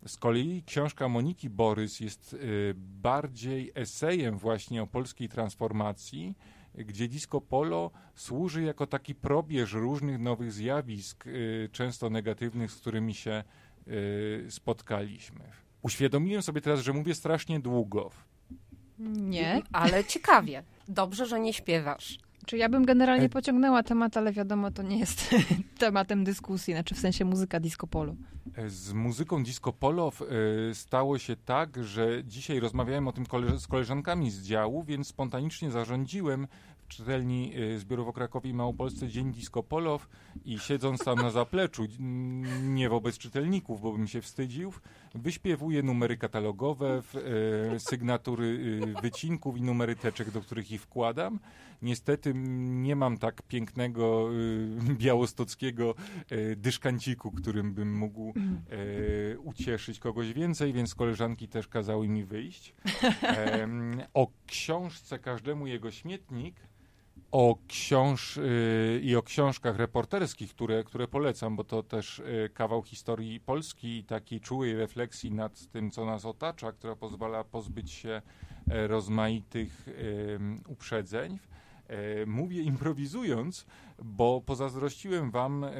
Z 0.06 0.16
kolei 0.16 0.62
książka 0.66 1.08
Moniki 1.08 1.50
Borys 1.50 2.00
jest 2.00 2.32
y, 2.32 2.74
bardziej 2.76 3.72
esejem 3.74 4.38
właśnie 4.38 4.82
o 4.82 4.86
polskiej 4.86 5.28
transformacji, 5.28 6.34
gdzie 6.74 7.08
disco 7.08 7.40
polo 7.40 7.90
służy 8.14 8.62
jako 8.62 8.86
taki 8.86 9.14
probierz 9.14 9.72
różnych 9.72 10.18
nowych 10.18 10.52
zjawisk, 10.52 11.26
y, 11.26 11.68
często 11.72 12.10
negatywnych, 12.10 12.72
z 12.72 12.76
którymi 12.76 13.14
się 13.14 13.44
y, 13.88 14.46
spotkaliśmy. 14.48 15.40
Uświadomiłem 15.82 16.42
sobie 16.42 16.60
teraz, 16.60 16.80
że 16.80 16.92
mówię 16.92 17.14
strasznie 17.14 17.60
długo. 17.60 18.10
Nie. 18.98 19.62
Ale 19.72 20.04
ciekawie. 20.04 20.62
Dobrze, 20.88 21.26
że 21.26 21.40
nie 21.40 21.52
śpiewasz. 21.52 22.18
Czy 22.50 22.56
ja 22.56 22.68
bym 22.68 22.84
generalnie 22.84 23.28
pociągnęła 23.28 23.82
temat, 23.82 24.16
ale 24.16 24.32
wiadomo, 24.32 24.70
to 24.70 24.82
nie 24.82 24.98
jest 24.98 25.34
tematem 25.78 26.24
dyskusji, 26.24 26.74
znaczy 26.74 26.94
w 26.94 26.98
sensie 26.98 27.24
muzyka 27.24 27.60
disco 27.60 27.86
polo. 27.86 28.14
Z 28.66 28.92
muzyką 28.92 29.42
disco 29.42 29.72
polo 29.72 30.12
y, 30.70 30.74
stało 30.74 31.18
się 31.18 31.36
tak, 31.36 31.84
że 31.84 32.24
dzisiaj 32.24 32.60
rozmawiałem 32.60 33.08
o 33.08 33.12
tym 33.12 33.24
z 33.58 33.66
koleżankami 33.66 34.30
z 34.30 34.42
działu, 34.42 34.82
więc 34.82 35.06
spontanicznie 35.06 35.70
zarządziłem 35.70 36.46
w 36.84 36.88
czytelni 36.88 37.52
zbiorowo 37.76 38.12
Krakowie 38.12 38.50
i 38.50 38.54
Małopolsce 38.54 39.08
Dzień 39.08 39.32
Disco 39.32 39.62
Polow 39.62 40.08
i 40.44 40.58
siedząc 40.58 41.04
tam 41.04 41.18
na 41.18 41.30
zapleczu, 41.30 41.86
nie 42.62 42.88
wobec 42.88 43.18
czytelników, 43.18 43.80
bo 43.80 43.92
bym 43.92 44.08
się 44.08 44.22
wstydził, 44.22 44.72
wyśpiewuję 45.14 45.82
numery 45.82 46.16
katalogowe, 46.16 47.02
sygnatury 47.78 48.80
wycinków 49.02 49.56
i 49.56 49.62
numery 49.62 49.96
teczek, 49.96 50.30
do 50.30 50.40
których 50.40 50.70
ich 50.70 50.82
wkładam. 50.82 51.38
Niestety 51.82 52.32
nie 52.34 52.96
mam 52.96 53.18
tak 53.18 53.42
pięknego 53.42 54.28
białostockiego 55.02 55.94
dyszkanciku, 56.56 57.30
którym 57.30 57.74
bym 57.74 57.98
mógł 57.98 58.34
e, 58.34 59.38
ucieszyć 59.38 59.98
kogoś 59.98 60.32
więcej, 60.32 60.72
więc 60.72 60.94
koleżanki 60.94 61.48
też 61.48 61.68
kazały 61.68 62.08
mi 62.08 62.24
wyjść. 62.24 62.74
E, 63.22 63.68
o 64.14 64.28
książce 64.46 65.18
Każdemu 65.18 65.66
jego 65.66 65.90
śmietnik 65.90 66.70
o 67.32 67.58
książ 67.68 68.36
y, 68.36 69.00
i 69.02 69.16
o 69.16 69.22
książkach 69.22 69.76
reporterskich, 69.76 70.54
które, 70.54 70.84
które 70.84 71.08
polecam, 71.08 71.56
bo 71.56 71.64
to 71.64 71.82
też 71.82 72.18
y, 72.18 72.50
kawał 72.54 72.82
historii 72.82 73.40
Polski 73.40 73.98
i 73.98 74.04
takiej 74.04 74.40
czułej 74.40 74.76
refleksji 74.76 75.32
nad 75.32 75.66
tym, 75.66 75.90
co 75.90 76.04
nas 76.04 76.24
otacza, 76.24 76.72
która 76.72 76.96
pozwala 76.96 77.44
pozbyć 77.44 77.90
się 77.90 78.22
e, 78.70 78.86
rozmaitych 78.86 79.86
uprzedzeń. 80.68 81.38
E, 81.90 82.26
mówię 82.26 82.62
improwizując, 82.62 83.66
bo 84.02 84.40
pozazdrościłem 84.40 85.30
wam 85.30 85.64
e, 85.64 85.70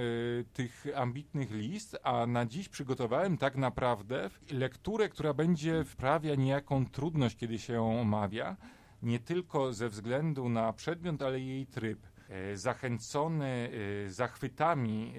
tych 0.52 0.86
ambitnych 0.94 1.50
list, 1.50 1.98
a 2.02 2.26
na 2.26 2.46
dziś 2.46 2.68
przygotowałem 2.68 3.38
tak 3.38 3.56
naprawdę 3.56 4.30
lekturę, 4.50 5.08
która 5.08 5.34
będzie 5.34 5.84
wprawia 5.84 6.34
niejaką 6.34 6.86
trudność, 6.86 7.36
kiedy 7.36 7.58
się 7.58 7.72
ją 7.72 8.00
omawia, 8.00 8.56
nie 9.02 9.18
tylko 9.18 9.72
ze 9.72 9.88
względu 9.88 10.48
na 10.48 10.72
przedmiot, 10.72 11.22
ale 11.22 11.40
jej 11.40 11.66
tryb. 11.66 12.06
E, 12.28 12.56
zachęcony 12.56 13.70
zachwytami 14.08 15.14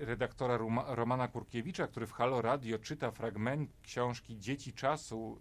redaktora 0.00 0.58
Romana 0.86 1.28
Kurkiewicza, 1.28 1.86
który 1.86 2.06
w 2.06 2.12
Halo 2.12 2.42
Radio 2.42 2.78
czyta 2.78 3.10
fragment 3.10 3.70
książki 3.82 4.38
Dzieci 4.38 4.72
Czasu 4.72 5.38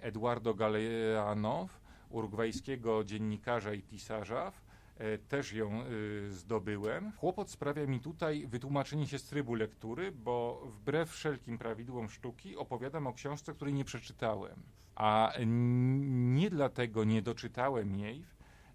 Eduardo 0.00 0.54
Galeanow, 0.54 1.81
urugwajskiego 2.12 3.04
dziennikarza 3.04 3.74
i 3.74 3.82
pisarza. 3.82 4.52
E, 4.98 5.18
też 5.18 5.52
ją 5.52 5.70
e, 5.70 5.84
zdobyłem. 6.30 7.12
Kłopot 7.12 7.50
sprawia 7.50 7.86
mi 7.86 8.00
tutaj 8.00 8.46
wytłumaczenie 8.46 9.06
się 9.06 9.18
z 9.18 9.24
trybu 9.24 9.54
lektury, 9.54 10.12
bo 10.12 10.62
wbrew 10.66 11.10
wszelkim 11.10 11.58
prawidłom 11.58 12.08
sztuki 12.08 12.56
opowiadam 12.56 13.06
o 13.06 13.12
książce, 13.12 13.54
której 13.54 13.74
nie 13.74 13.84
przeczytałem. 13.84 14.62
A 14.94 15.32
nie 15.46 16.50
dlatego 16.50 17.04
nie 17.04 17.22
doczytałem 17.22 17.96
jej, 17.96 18.24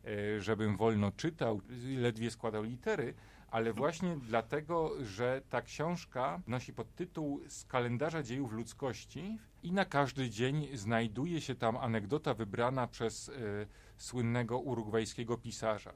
e, 0.05 0.41
żebym 0.41 0.77
wolno 0.77 1.11
czytał, 1.11 1.61
ledwie 1.97 2.31
składał 2.31 2.63
litery, 2.63 3.13
ale 3.51 3.73
właśnie 3.73 4.17
dlatego, 4.21 4.91
że 5.05 5.41
ta 5.49 5.61
książka 5.61 6.41
nosi 6.47 6.73
podtytuł 6.73 7.41
Z 7.47 7.65
kalendarza 7.65 8.23
dziejów 8.23 8.51
ludzkości 8.51 9.37
i 9.63 9.71
na 9.71 9.85
każdy 9.85 10.29
dzień 10.29 10.67
znajduje 10.73 11.41
się 11.41 11.55
tam 11.55 11.77
anegdota 11.77 12.33
wybrana 12.33 12.87
przez 12.87 13.29
y, 13.29 13.67
słynnego 13.97 14.59
urugwajskiego 14.59 15.37
pisarza. 15.37 15.93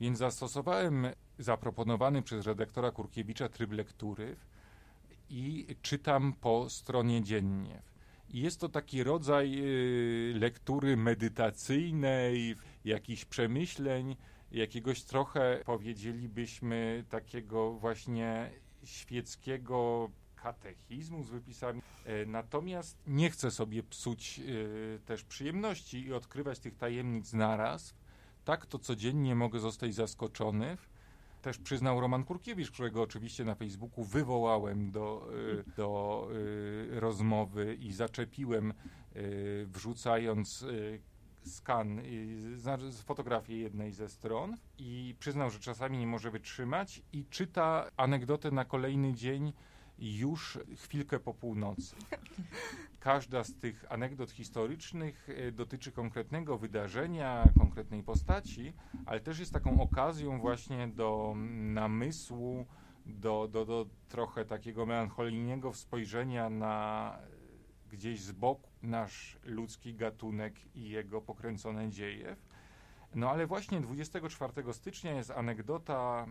Więc 0.00 0.18
zastosowałem 0.18 1.06
zaproponowany 1.38 2.22
przez 2.22 2.46
redaktora 2.46 2.90
Kurkiewicza 2.90 3.48
tryb 3.48 3.72
lektury 3.72 4.36
i 5.30 5.66
czytam 5.82 6.32
po 6.32 6.70
stronie 6.70 7.22
dziennie. 7.22 7.82
I 8.28 8.40
jest 8.40 8.60
to 8.60 8.68
taki 8.68 9.04
rodzaj 9.04 9.58
y, 9.58 10.38
lektury 10.38 10.96
medytacyjnej, 10.96 12.56
jakichś 12.84 13.24
przemyśleń, 13.24 14.16
jakiegoś 14.52 15.02
trochę, 15.02 15.62
powiedzielibyśmy, 15.64 17.04
takiego 17.08 17.72
właśnie 17.72 18.50
świeckiego 18.84 20.10
katechizmu 20.42 21.22
z 21.24 21.30
wypisami. 21.30 21.82
E, 22.04 22.26
natomiast 22.26 22.98
nie 23.06 23.30
chcę 23.30 23.50
sobie 23.50 23.82
psuć 23.82 24.40
e, 24.40 24.98
też 24.98 25.24
przyjemności 25.24 26.06
i 26.06 26.12
odkrywać 26.12 26.58
tych 26.58 26.76
tajemnic 26.76 27.32
naraz. 27.32 27.94
Tak 28.44 28.66
to 28.66 28.78
codziennie 28.78 29.34
mogę 29.34 29.60
zostać 29.60 29.94
zaskoczony. 29.94 30.76
Też 31.42 31.58
przyznał 31.58 32.00
Roman 32.00 32.24
Kurkiewicz, 32.24 32.70
którego 32.70 33.02
oczywiście 33.02 33.44
na 33.44 33.54
Facebooku 33.54 34.04
wywołałem 34.04 34.90
do, 34.90 35.28
e, 35.68 35.76
do 35.76 36.28
rozmowy 36.90 37.74
i 37.74 37.92
zaczepiłem, 37.92 38.74
wrzucając 39.66 40.64
skan, 41.42 42.00
znaczy 42.56 42.92
z 42.92 43.00
fotografię 43.00 43.56
jednej 43.56 43.92
ze 43.92 44.08
stron 44.08 44.56
i 44.78 45.14
przyznał, 45.18 45.50
że 45.50 45.58
czasami 45.58 45.98
nie 45.98 46.06
może 46.06 46.30
wytrzymać 46.30 47.02
i 47.12 47.24
czyta 47.30 47.90
anegdotę 47.96 48.50
na 48.50 48.64
kolejny 48.64 49.14
dzień 49.14 49.52
już 49.98 50.58
chwilkę 50.76 51.20
po 51.20 51.34
północy. 51.34 51.96
Każda 53.00 53.44
z 53.44 53.54
tych 53.54 53.84
anegdot 53.92 54.30
historycznych 54.30 55.28
y, 55.28 55.52
dotyczy 55.52 55.92
konkretnego 55.92 56.58
wydarzenia, 56.58 57.48
konkretnej 57.58 58.02
postaci, 58.02 58.72
ale 59.06 59.20
też 59.20 59.38
jest 59.38 59.52
taką 59.52 59.80
okazją 59.80 60.40
właśnie 60.40 60.88
do 60.88 61.34
namysłu, 61.74 62.66
do, 63.06 63.48
do, 63.48 63.66
do 63.66 63.86
trochę 64.08 64.44
takiego 64.44 64.86
melancholijnego 64.86 65.74
spojrzenia 65.74 66.50
na 66.50 67.16
gdzieś 67.90 68.20
z 68.20 68.32
boku 68.32 68.69
nasz 68.82 69.38
ludzki 69.44 69.94
gatunek 69.94 70.76
i 70.76 70.88
jego 70.88 71.20
pokręcone 71.20 71.90
dzieje. 71.90 72.36
No 73.14 73.30
ale 73.30 73.46
właśnie 73.46 73.80
24 73.80 74.72
stycznia 74.72 75.12
jest 75.12 75.30
anegdota, 75.30 76.26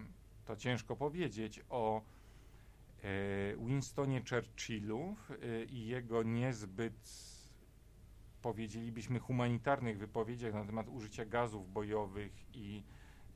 to 0.46 0.56
ciężko 0.56 0.96
powiedzieć, 0.96 1.62
o 1.70 2.02
e, 2.02 3.66
Winstonie 3.66 4.22
Churchillu 4.30 5.16
e, 5.30 5.64
i 5.64 5.88
jego 5.88 6.24
niezbyt, 6.24 7.30
powiedzielibyśmy, 8.42 9.20
humanitarnych 9.20 9.98
wypowiedziach 9.98 10.54
na 10.54 10.66
temat 10.66 10.90
użycia 10.90 11.26
gazów 11.26 11.74
bojowych 11.74 12.56
i 12.56 12.84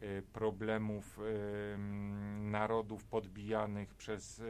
e, 0.01 0.21
problemów 0.21 1.19
narodów 2.39 3.05
podbijanych 3.05 3.95
przez 3.95 4.41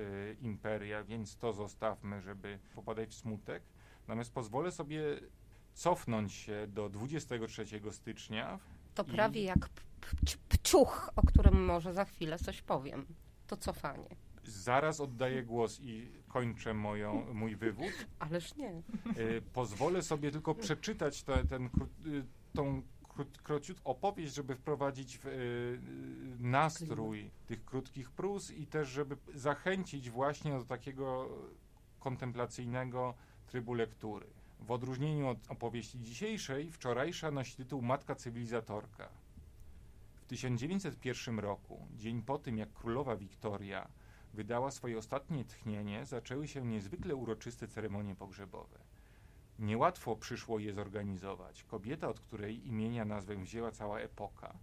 imperia, 0.42 1.04
więc 1.04 1.38
to 1.38 1.54
zostawmy, 1.54 2.22
żeby 2.22 2.60
popadać 2.76 3.10
w 3.10 3.14
smutek. 3.14 3.64
Natomiast 4.08 4.34
pozwolę 4.34 4.72
sobie 4.72 5.02
cofnąć 5.74 6.34
się 6.34 6.68
do 6.68 6.90
23 6.90 7.66
stycznia. 7.92 8.60
To 8.96 9.04
prawie 9.04 9.44
jak 9.44 9.70
pciuch, 10.50 11.10
o 11.16 11.22
którym 11.22 11.66
może 11.66 11.94
za 11.94 12.06
chwilę 12.06 12.40
coś 12.40 12.62
powiem. 12.62 13.06
To 13.48 13.58
cofanie. 13.58 14.16
Zaraz 14.44 15.00
oddaję 15.00 15.44
głos 15.44 15.80
i 15.82 16.12
kończę 16.28 16.74
moją, 16.74 17.34
mój 17.34 17.56
wywód. 17.56 18.08
Ależ 18.20 18.56
nie. 18.56 18.82
Y, 19.18 19.42
pozwolę 19.54 20.02
sobie 20.02 20.32
tylko 20.32 20.56
przeczytać 20.56 21.24
te, 21.24 21.46
ten, 21.46 21.66
y, 21.66 22.26
tą 22.54 22.82
króciutką 23.44 23.92
opowieść, 23.92 24.34
żeby 24.34 24.56
wprowadzić 24.56 25.18
w, 25.18 25.26
y, 25.26 25.80
nastrój 26.40 27.32
tych 27.46 27.66
krótkich 27.66 28.12
prus 28.12 28.52
i 28.52 28.68
też, 28.68 28.90
żeby 28.90 29.18
zachęcić 29.36 30.10
właśnie 30.10 30.52
do 30.52 30.66
takiego 30.66 31.30
kontemplacyjnego 32.00 33.14
trybu 33.48 33.74
lektury. 33.74 34.28
W 34.60 34.72
odróżnieniu 34.72 35.28
od 35.28 35.38
opowieści 35.52 36.00
dzisiejszej, 36.00 36.72
wczorajsza 36.72 37.32
nosi 37.32 37.56
tytuł 37.56 37.82
Matka 37.82 38.16
Cywilizatorka. 38.16 39.10
W 40.16 40.26
1901 40.26 41.40
roku, 41.40 41.88
dzień 41.96 42.22
po 42.22 42.38
tym 42.38 42.58
jak 42.58 42.74
królowa 42.74 43.16
Wiktoria 43.16 43.88
wydała 44.34 44.72
swoje 44.72 44.98
ostatnie 44.98 45.46
tchnienie, 45.46 46.06
zaczęły 46.06 46.48
się 46.48 46.66
niezwykle 46.66 47.16
uroczyste 47.16 47.68
ceremonie 47.68 48.16
pogrzebowe. 48.16 48.80
Niełatwo 49.60 50.16
przyszło 50.16 50.60
je 50.60 50.74
zorganizować. 50.74 51.64
Kobieta, 51.64 52.08
od 52.08 52.20
której 52.20 52.68
imienia 52.68 53.06
nazwę 53.06 53.36
wzięła 53.36 53.72
cała 53.72 54.00
epoka, 54.00 54.58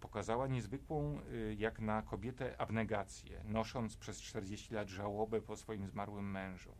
pokazała 0.00 0.46
niezwykłą 0.46 1.20
y, 1.20 1.56
jak 1.58 1.80
na 1.80 2.02
kobietę 2.02 2.60
abnegację, 2.60 3.44
nosząc 3.44 3.96
przez 3.96 4.20
40 4.20 4.74
lat 4.74 4.88
żałobę 4.88 5.40
po 5.40 5.56
swoim 5.56 5.86
zmarłym 5.86 6.30
mężu. 6.30 6.74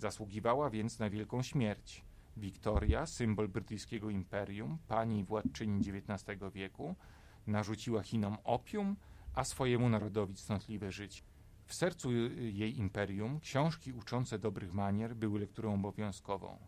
Zasługiwała 0.00 0.70
więc 0.70 0.98
na 0.98 1.10
wielką 1.10 1.42
śmierć. 1.42 2.04
Wiktoria, 2.36 3.06
symbol 3.06 3.48
brytyjskiego 3.48 4.10
imperium, 4.10 4.78
pani 4.88 5.18
i 5.18 5.24
władczyni 5.24 5.80
XIX 5.80 6.24
wieku, 6.54 6.94
narzuciła 7.46 8.02
Chinom 8.02 8.36
opium, 8.44 8.96
a 9.34 9.44
swojemu 9.44 9.88
narodowi 9.88 10.34
cnotliwe 10.34 10.92
życie. 10.92 11.22
W 11.64 11.74
sercu 11.74 12.12
jej 12.38 12.78
imperium 12.78 13.40
książki 13.40 13.92
uczące 13.92 14.38
dobrych 14.38 14.72
manier 14.72 15.16
były 15.16 15.40
lekturą 15.40 15.74
obowiązkową. 15.74 16.58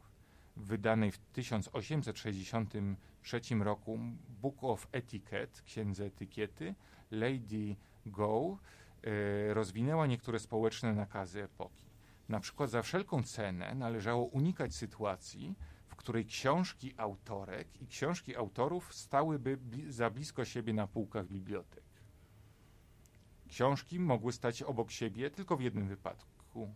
W 0.57 0.67
wydanej 0.67 1.13
w 1.13 1.19
1863 1.19 3.41
roku 3.61 3.99
Book 4.43 4.65
of 4.65 4.89
Etiquette, 4.93 5.63
księdze 5.63 6.05
etykiety, 6.05 6.75
Lady 7.11 7.77
Go 8.07 8.59
e, 9.03 9.55
rozwinęła 9.55 10.07
niektóre 10.07 10.39
społeczne 10.39 10.93
nakazy 10.93 11.43
epoki. 11.43 11.82
Na 12.29 12.41
przykład 12.41 12.71
za 12.71 12.83
wszelką 12.83 13.23
cenę 13.23 13.75
należało 13.75 14.25
unikać 14.25 14.75
sytuacji, 14.75 15.55
w 15.89 15.97
której 15.97 16.27
książki 16.27 16.95
autorek 16.97 17.83
i 17.83 17.87
książki 17.87 18.37
autorów 18.37 18.95
stałyby 18.95 19.57
bli 19.57 19.93
za 19.93 20.11
blisko 20.11 20.45
siebie 20.45 20.73
na 20.73 20.87
półkach 20.87 21.27
bibliotek. 21.27 21.85
Książki 23.49 24.01
mogły 24.01 24.33
stać 24.33 24.63
obok 24.63 24.91
siebie 24.91 25.31
tylko 25.31 25.57
w 25.57 25.61
jednym 25.61 25.89
wypadku, 25.89 26.75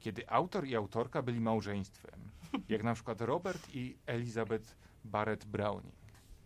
kiedy 0.00 0.30
autor 0.30 0.66
i 0.66 0.76
autorka 0.76 1.22
byli 1.22 1.40
małżeństwem, 1.40 2.20
jak 2.68 2.82
na 2.82 2.94
przykład 2.94 3.20
Robert 3.20 3.68
i 3.74 3.96
Elizabeth 4.06 4.76
Barrett 5.04 5.44
Browning. 5.44 5.94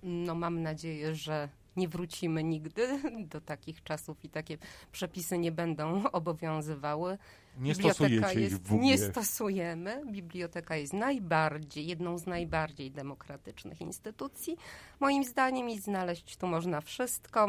No 0.02 0.34
mam 0.34 0.62
nadzieję, 0.62 1.14
że 1.14 1.48
nie 1.76 1.88
wrócimy 1.88 2.44
nigdy 2.44 3.00
do 3.32 3.40
takich 3.40 3.82
czasów 3.82 4.24
i 4.24 4.28
takie 4.28 4.58
przepisy 4.92 5.38
nie 5.38 5.52
będą 5.52 6.02
obowiązywały. 6.12 7.18
Nie 7.58 7.74
stosujecie 7.74 8.40
jest, 8.40 8.72
ich 8.72 8.80
Nie 8.80 8.98
stosujemy. 8.98 10.02
Biblioteka 10.06 10.76
jest 10.76 10.92
najbardziej, 10.92 11.86
jedną 11.86 12.18
z 12.18 12.26
najbardziej 12.26 12.90
demokratycznych 12.90 13.80
instytucji. 13.80 14.56
Moim 15.00 15.24
zdaniem 15.24 15.68
i 15.68 15.78
znaleźć 15.78 16.36
tu 16.36 16.46
można 16.46 16.80
wszystko. 16.80 17.48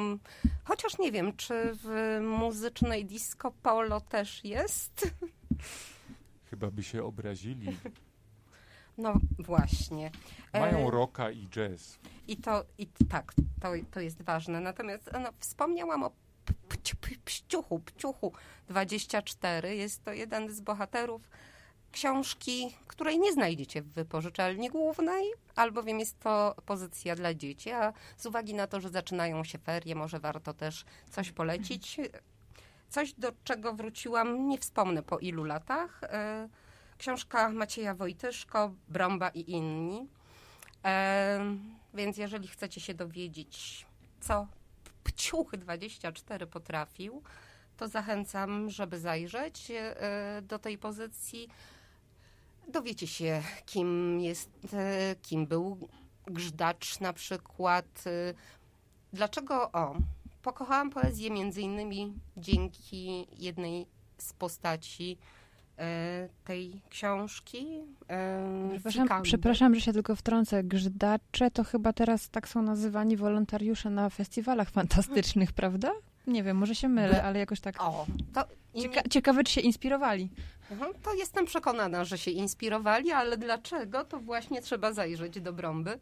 Chociaż 0.63 0.99
nie 0.99 1.11
wiem, 1.11 1.35
czy 1.37 1.71
w 1.83 2.19
muzycznej 2.21 3.05
disco 3.05 3.51
polo 3.63 4.01
też 4.01 4.45
jest. 4.45 5.11
Chyba 6.49 6.71
by 6.71 6.83
się 6.83 7.03
obrazili. 7.03 7.67
No 8.97 9.13
właśnie. 9.39 10.11
Mają 10.53 10.87
e, 10.87 10.91
rocka 10.91 11.31
i 11.31 11.47
jazz. 11.47 11.99
I 12.27 12.37
to, 12.37 12.65
i 12.77 12.87
tak, 13.09 13.33
to, 13.61 13.71
to 13.91 13.99
jest 13.99 14.21
ważne. 14.21 14.59
Natomiast 14.59 15.09
no, 15.13 15.29
wspomniałam 15.39 16.03
o 16.03 16.11
Pściuchu, 17.25 17.79
Pciuchu 17.79 18.33
24. 18.67 19.75
Jest 19.75 20.03
to 20.03 20.13
jeden 20.13 20.49
z 20.49 20.61
bohaterów 20.61 21.21
książki, 21.91 22.75
której 22.87 23.19
nie 23.19 23.33
znajdziecie 23.33 23.81
w 23.81 23.87
wypożyczalni 23.87 24.69
głównej, 24.69 25.23
albowiem 25.55 25.99
jest 25.99 26.19
to 26.19 26.55
pozycja 26.65 27.15
dla 27.15 27.33
dzieci, 27.33 27.71
a 27.71 27.93
z 28.17 28.25
uwagi 28.25 28.53
na 28.53 28.67
to, 28.67 28.81
że 28.81 28.89
zaczynają 28.89 29.43
się 29.43 29.57
ferie, 29.57 29.95
może 29.95 30.19
warto 30.19 30.53
też 30.53 30.85
coś 31.09 31.31
polecić. 31.31 31.97
Coś, 32.89 33.13
do 33.13 33.31
czego 33.43 33.73
wróciłam, 33.73 34.47
nie 34.47 34.57
wspomnę 34.57 35.03
po 35.03 35.19
ilu 35.19 35.43
latach. 35.43 36.03
E, 36.03 36.49
książka 37.01 37.49
Macieja 37.49 37.95
Wojtyszko, 37.95 38.73
Brąba 38.87 39.29
i 39.29 39.51
inni. 39.51 40.07
E, 40.85 41.39
więc 41.93 42.17
jeżeli 42.17 42.47
chcecie 42.47 42.81
się 42.81 42.93
dowiedzieć, 42.93 43.85
co 44.19 44.47
Pciuch 45.03 45.51
24 45.57 46.47
potrafił, 46.47 47.23
to 47.77 47.87
zachęcam, 47.87 48.69
żeby 48.69 48.99
zajrzeć 48.99 49.71
e, 49.71 50.41
do 50.41 50.59
tej 50.59 50.77
pozycji. 50.77 51.47
Dowiecie 52.67 53.07
się, 53.07 53.43
kim 53.65 54.19
jest, 54.19 54.49
e, 54.73 55.15
kim 55.21 55.47
był 55.47 55.89
Grzdacz 56.25 56.99
na 56.99 57.13
przykład. 57.13 58.03
E, 58.05 58.33
dlaczego, 59.13 59.71
o, 59.71 59.95
pokochałam 60.41 60.89
poezję 60.89 61.31
między 61.31 61.61
innymi 61.61 62.13
dzięki 62.37 63.27
jednej 63.37 63.87
z 64.17 64.33
postaci 64.33 65.17
tej 66.43 66.81
książki. 66.89 67.67
E, 68.09 68.69
przepraszam, 68.73 69.23
przepraszam, 69.23 69.75
że 69.75 69.81
się 69.81 69.93
tylko 69.93 70.15
wtrącę. 70.15 70.63
Grzdacze 70.63 71.51
to 71.51 71.63
chyba 71.63 71.93
teraz 71.93 72.29
tak 72.29 72.47
są 72.47 72.61
nazywani 72.61 73.17
wolontariusze 73.17 73.89
na 73.89 74.09
festiwalach 74.09 74.69
fantastycznych, 74.79 75.53
prawda? 75.53 75.91
Nie 76.27 76.43
wiem, 76.43 76.57
może 76.57 76.75
się 76.75 76.89
mylę, 76.89 77.23
ale 77.23 77.39
jakoś 77.39 77.59
tak. 77.59 77.75
O, 77.81 78.05
to 78.33 78.45
Cieka 78.75 79.01
ciekawe, 79.09 79.43
czy 79.43 79.53
się 79.53 79.61
inspirowali. 79.61 80.29
Mhm, 80.71 80.93
to 81.03 81.13
jestem 81.13 81.45
przekonana, 81.45 82.05
że 82.05 82.17
się 82.17 82.31
inspirowali, 82.31 83.11
ale 83.11 83.37
dlaczego? 83.37 84.05
To 84.05 84.19
właśnie 84.19 84.61
trzeba 84.61 84.93
zajrzeć 84.93 85.41
do 85.41 85.53
Brąby. 85.53 85.99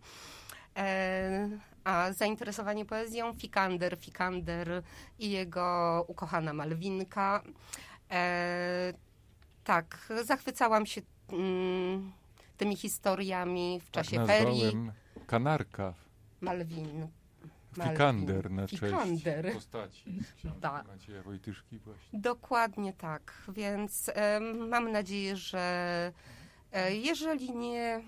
E, 0.77 1.49
a 1.83 2.13
zainteresowanie 2.13 2.85
poezją 2.85 3.33
Fikander, 3.33 3.97
Fikander 3.97 4.83
i 5.19 5.31
jego 5.31 6.05
ukochana 6.07 6.53
Malwinka. 6.53 7.43
E, 8.11 8.93
tak, 9.69 10.13
zachwycałam 10.23 10.85
się 10.85 11.01
mm, 11.31 12.11
tymi 12.57 12.75
historiami 12.75 13.79
w 13.79 13.91
tak 13.91 14.05
czasie 14.05 14.25
ferii. 14.25 14.91
Kanarka. 15.27 15.93
Malwin. 16.41 17.07
Fikander 17.73 18.51
na 18.51 18.67
Fikander. 18.67 19.45
cześć 19.45 19.55
postaci 19.55 20.19
tak. 20.61 20.87
Macieja 20.87 21.23
Wojtyszki 21.23 21.79
właśnie. 21.79 22.19
Dokładnie 22.19 22.93
tak, 22.93 23.33
więc 23.49 24.11
mam 24.69 24.91
nadzieję, 24.91 25.35
że 25.35 26.11
e, 26.71 26.95
jeżeli 26.95 27.55
nie 27.55 28.01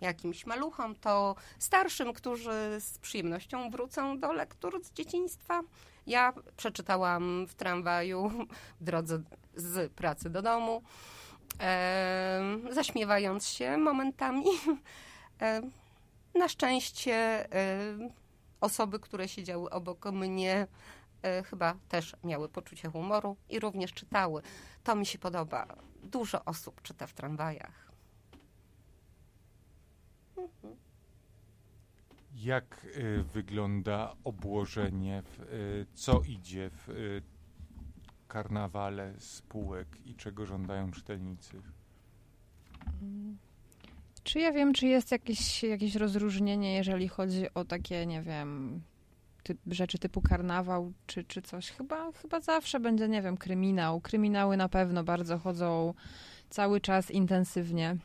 jakimś 0.00 0.46
maluchom, 0.46 0.94
to 0.94 1.34
starszym, 1.58 2.12
którzy 2.12 2.80
z 2.80 2.98
przyjemnością 2.98 3.70
wrócą 3.70 4.20
do 4.20 4.32
lektur 4.32 4.84
z 4.84 4.92
dzieciństwa. 4.92 5.62
Ja 6.06 6.32
przeczytałam 6.56 7.46
w 7.46 7.54
tramwaju 7.54 8.30
w 8.80 8.84
drodze 8.84 9.22
z 9.56 9.92
pracy 9.92 10.30
do 10.30 10.42
domu, 10.42 10.82
e, 11.60 12.40
zaśmiewając 12.70 13.48
się 13.48 13.76
momentami. 13.76 14.44
E, 15.40 15.62
na 16.34 16.48
szczęście 16.48 17.14
e, 17.14 17.76
osoby, 18.60 19.00
które 19.00 19.28
siedziały 19.28 19.70
obok 19.70 20.04
mnie, 20.04 20.66
e, 21.22 21.42
chyba 21.42 21.74
też 21.88 22.16
miały 22.24 22.48
poczucie 22.48 22.88
humoru 22.88 23.36
i 23.48 23.60
również 23.60 23.92
czytały. 23.92 24.42
To 24.84 24.94
mi 24.94 25.06
się 25.06 25.18
podoba. 25.18 25.66
Dużo 26.02 26.44
osób 26.44 26.82
czyta 26.82 27.06
w 27.06 27.12
tramwajach. 27.12 27.92
Jak 32.34 32.84
y, 32.84 33.22
wygląda 33.22 34.16
obłożenie, 34.24 35.22
w, 35.22 35.40
y, 35.40 35.86
co 35.94 36.22
idzie 36.28 36.70
w 36.70 36.88
karnawale 38.28 39.12
spółek 39.18 39.88
i 40.06 40.14
czego 40.14 40.46
żądają 40.46 40.90
czytelnicy? 40.90 41.62
Czy 44.22 44.40
ja 44.40 44.52
wiem, 44.52 44.72
czy 44.72 44.86
jest 44.86 45.12
jakieś, 45.12 45.62
jakieś 45.62 45.94
rozróżnienie, 45.94 46.74
jeżeli 46.74 47.08
chodzi 47.08 47.46
o 47.54 47.64
takie, 47.64 48.06
nie 48.06 48.22
wiem, 48.22 48.82
typ, 49.42 49.58
rzeczy 49.66 49.98
typu 49.98 50.20
karnawał, 50.22 50.92
czy, 51.06 51.24
czy 51.24 51.42
coś? 51.42 51.70
Chyba, 51.70 52.12
chyba 52.12 52.40
zawsze 52.40 52.80
będzie, 52.80 53.08
nie 53.08 53.22
wiem, 53.22 53.36
kryminał. 53.36 54.00
Kryminały 54.00 54.56
na 54.56 54.68
pewno 54.68 55.04
bardzo 55.04 55.38
chodzą 55.38 55.94
cały 56.50 56.80
czas 56.80 57.10
intensywnie. 57.10 57.96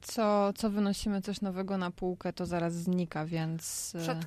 Co, 0.00 0.52
co 0.52 0.70
wynosimy 0.70 1.22
coś 1.22 1.40
nowego 1.40 1.78
na 1.78 1.90
półkę, 1.90 2.32
to 2.32 2.46
zaraz 2.46 2.74
znika, 2.74 3.26
więc... 3.26 3.92
e, 3.94 3.98
Przed, 3.98 4.18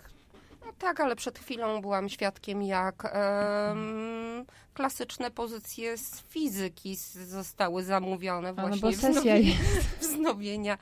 no 0.66 0.74
tak, 0.80 1.00
ale 1.00 1.16
przed 1.16 1.40
chwilą 1.40 1.82
byłam 1.82 2.10
świadkiem, 2.10 2.62
jak 2.62 3.06
em, 3.06 3.14
klasyczne 4.80 5.32
pozycje 5.32 5.98
z 5.98 6.22
fizyki 6.22 6.96
zostały 7.28 7.84
zamówione 7.84 8.50
A, 8.50 8.54
no 8.54 8.62
właśnie 8.62 8.82
bo 8.82 8.92
sesja 8.92 9.36
jest. 9.36 9.62
wznowienia. 10.02 10.78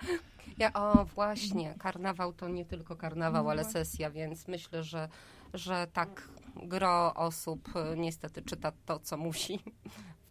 Ja, 0.57 0.73
o 0.73 1.05
właśnie, 1.05 1.75
karnawał 1.79 2.33
to 2.33 2.49
nie 2.49 2.65
tylko 2.65 2.95
karnawał, 2.95 3.43
No 3.43 3.49
ale 3.51 3.63
właśnie. 3.63 3.85
sesja, 3.85 4.09
więc 4.09 4.47
myślę, 4.47 4.83
że, 4.83 5.09
że 5.53 5.87
tak 5.93 6.29
gro 6.55 7.13
osób 7.13 7.69
e, 7.75 7.95
niestety 7.97 8.41
czyta 8.41 8.71
to, 8.85 8.99
co 8.99 9.17
musi 9.17 9.59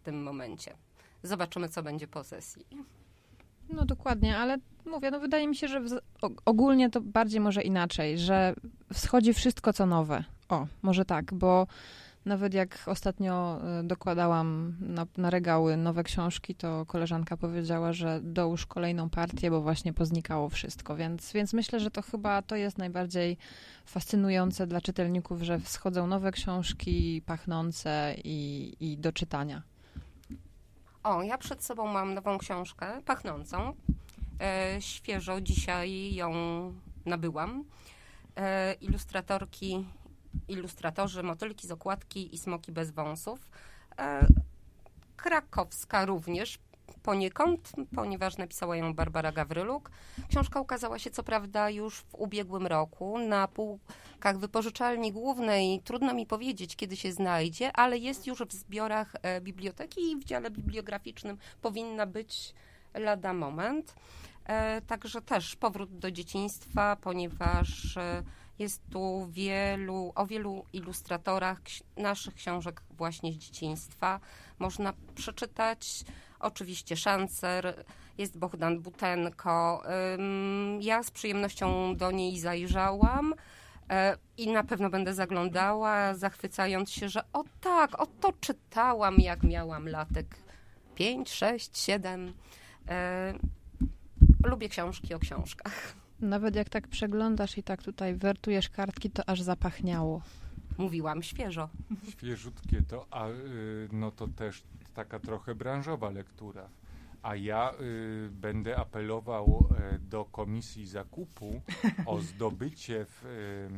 w 0.00 0.04
tym 0.04 0.22
momencie. 0.22 0.74
Zobaczymy, 1.22 1.68
co 1.68 1.82
będzie 1.82 2.06
po 2.06 2.24
sesji. 2.24 2.66
No 3.68 3.84
dokładnie, 3.84 4.38
ale 4.38 4.56
mówię, 4.84 5.10
no 5.10 5.20
wydaje 5.20 5.48
mi 5.48 5.56
się, 5.56 5.68
że 5.68 5.80
ogólnie 6.44 6.90
to 6.90 7.00
bardziej 7.00 7.40
może 7.40 7.62
inaczej, 7.62 8.18
że 8.18 8.54
wschodzi 8.92 9.34
wszystko 9.34 9.72
co 9.72 9.86
nowe. 9.86 10.24
O, 10.48 10.66
może 10.82 11.04
tak, 11.04 11.34
bo 11.34 11.66
nawet 12.26 12.54
jak 12.54 12.78
ostatnio 12.86 13.60
y, 13.80 13.84
dokładałam 13.84 14.76
na, 14.80 15.06
na 15.16 15.30
regały 15.30 15.76
nowe 15.76 16.04
książki, 16.04 16.54
to 16.54 16.86
koleżanka 16.86 17.36
powiedziała, 17.36 17.92
że 17.92 18.20
dołóż 18.22 18.66
kolejną 18.66 19.10
partię, 19.10 19.50
bo 19.50 19.62
właśnie 19.62 19.92
poznikało 19.92 20.48
wszystko, 20.48 20.96
więc, 20.96 21.32
więc 21.32 21.52
myślę, 21.52 21.80
że 21.80 21.90
to 21.90 22.02
chyba 22.02 22.42
to 22.42 22.56
jest 22.56 22.78
najbardziej 22.78 23.38
fascynujące 23.84 24.66
dla 24.66 24.80
czytelników, 24.80 25.42
że 25.42 25.58
wschodzą 25.58 26.06
nowe 26.06 26.32
książki 26.32 27.22
pachnące 27.26 28.14
i, 28.24 28.72
i 28.80 28.98
do 28.98 29.12
czytania. 29.12 29.62
O, 31.02 31.22
ja 31.22 31.38
przed 31.38 31.64
sobą 31.64 31.86
mam 31.86 32.14
nową 32.14 32.38
książkę, 32.38 32.86
pachnącą. 33.04 33.74
E, 34.40 34.76
świeżo 34.80 35.40
dzisiaj 35.40 36.14
ją 36.14 36.32
nabyłam. 37.06 37.64
E, 38.36 38.74
ilustratorki, 38.74 39.86
ilustratorzy, 40.48 41.22
motylki 41.22 41.66
z 41.66 41.70
okładki 41.70 42.34
i 42.34 42.38
smoki 42.38 42.72
bez 42.72 42.90
wąsów. 42.90 43.50
E, 43.98 44.26
krakowska 45.16 46.04
również 46.04 46.58
poniekąd, 47.02 47.72
ponieważ 47.94 48.36
napisała 48.36 48.76
ją 48.76 48.94
Barbara 48.94 49.32
Gawryluk. 49.32 49.90
Książka 50.28 50.60
ukazała 50.60 50.98
się 50.98 51.10
co 51.10 51.22
prawda 51.22 51.70
już 51.70 52.00
w 52.00 52.14
ubiegłym 52.14 52.66
roku 52.66 53.18
na 53.18 53.48
półkach 53.48 54.38
wypożyczalni 54.38 55.12
głównej. 55.12 55.80
Trudno 55.84 56.14
mi 56.14 56.26
powiedzieć, 56.26 56.76
kiedy 56.76 56.96
się 56.96 57.12
znajdzie, 57.12 57.72
ale 57.72 57.98
jest 57.98 58.26
już 58.26 58.38
w 58.42 58.52
zbiorach 58.52 59.12
e, 59.22 59.40
biblioteki 59.40 60.10
i 60.10 60.16
w 60.16 60.24
dziale 60.24 60.50
bibliograficznym 60.50 61.38
powinna 61.62 62.06
być 62.06 62.54
lada 62.94 63.32
moment. 63.32 63.94
E, 64.44 64.80
także 64.80 65.22
też 65.22 65.56
powrót 65.56 65.98
do 65.98 66.10
dzieciństwa, 66.10 66.96
ponieważ 67.00 67.98
jest 68.58 68.82
tu 68.90 69.26
wielu, 69.30 70.12
o 70.14 70.26
wielu 70.26 70.64
ilustratorach 70.72 71.60
naszych 71.96 72.34
książek 72.34 72.82
właśnie 72.90 73.32
z 73.32 73.36
dzieciństwa. 73.36 74.20
Można 74.58 74.92
przeczytać 75.14 76.04
oczywiście 76.40 76.96
Szancer, 76.96 77.84
jest 78.18 78.38
Bogdan 78.38 78.80
Butenko. 78.80 79.82
Ja 80.80 81.02
z 81.02 81.10
przyjemnością 81.10 81.96
do 81.96 82.10
niej 82.10 82.40
zajrzałam 82.40 83.34
e, 83.90 84.16
i 84.36 84.52
na 84.52 84.64
pewno 84.64 84.90
będę 84.90 85.14
zaglądała, 85.14 86.14
zachwycając 86.14 86.90
się, 86.90 87.08
że 87.08 87.20
o 87.32 87.44
tak, 87.60 88.00
o 88.00 88.06
to 88.06 88.32
czytałam, 88.40 89.16
jak 89.18 89.42
miałam 89.42 89.88
latek 89.88 90.36
5, 90.94 91.30
6, 91.30 91.78
7. 91.78 92.34
E, 92.88 93.34
Lubię 94.44 94.68
książki 94.68 95.14
o 95.14 95.18
książkach. 95.18 96.05
Nawet 96.20 96.56
jak 96.56 96.68
tak 96.68 96.88
przeglądasz 96.88 97.58
i 97.58 97.62
tak 97.62 97.82
tutaj 97.82 98.14
wertujesz 98.14 98.68
kartki, 98.68 99.10
to 99.10 99.28
aż 99.28 99.42
zapachniało. 99.42 100.22
Mówiłam 100.78 101.22
świeżo. 101.22 101.68
Świeżutkie 102.10 102.82
to, 102.82 103.06
a 103.10 103.28
y, 103.28 103.88
no 103.92 104.10
to 104.10 104.28
też 104.28 104.62
taka 104.94 105.20
trochę 105.20 105.54
branżowa 105.54 106.10
lektura. 106.10 106.68
A 107.22 107.36
ja 107.36 107.72
y, 107.80 108.30
będę 108.30 108.76
apelował 108.76 109.68
y, 109.94 109.98
do 109.98 110.24
Komisji 110.24 110.86
Zakupu 110.86 111.60
o 112.06 112.20
zdobycie 112.28 113.04
w, 113.04 113.24
y, 113.24 113.68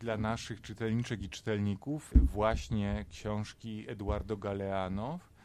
dla 0.00 0.16
naszych 0.16 0.60
czytelniczek 0.60 1.22
i 1.22 1.28
czytelników 1.28 2.12
właśnie 2.14 3.04
książki 3.10 3.84
Eduardo 3.88 4.36
Galeano 4.36 5.18
y, 5.34 5.37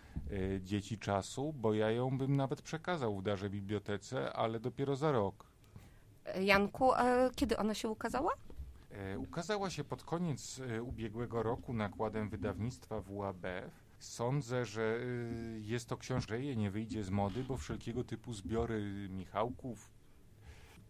Dzieci 0.62 0.97
Czasu, 0.99 1.53
bo 1.53 1.73
ja 1.73 1.91
ją 1.91 2.17
bym 2.17 2.36
nawet 2.36 2.62
przekazał 2.62 3.17
w 3.17 3.23
darze 3.23 3.49
bibliotece, 3.49 4.33
ale 4.33 4.59
dopiero 4.59 4.95
za 4.95 5.12
rok. 5.12 5.45
E, 6.25 6.43
Janku, 6.43 6.93
e, 6.93 7.29
kiedy 7.36 7.57
ona 7.57 7.73
się 7.73 7.89
ukazała? 7.89 8.31
E, 8.91 9.19
Ukazała 9.19 9.69
się 9.69 9.83
pod 9.83 10.03
koniec 10.03 10.59
e, 10.59 10.83
ubiegłego 10.83 11.43
roku 11.43 11.73
nakładem 11.73 12.29
wydawnictwa 12.29 13.01
WAB. 13.01 13.45
Sądzę, 13.99 14.65
że 14.65 14.81
e, 15.01 15.59
jest 15.59 15.89
to 15.89 15.97
książka, 15.97 16.38
nie 16.38 16.71
wyjdzie 16.71 17.03
z 17.03 17.09
mody, 17.09 17.43
bo 17.43 17.57
wszelkiego 17.57 18.03
typu 18.03 18.33
zbiory 18.33 19.07
Michałków, 19.09 19.89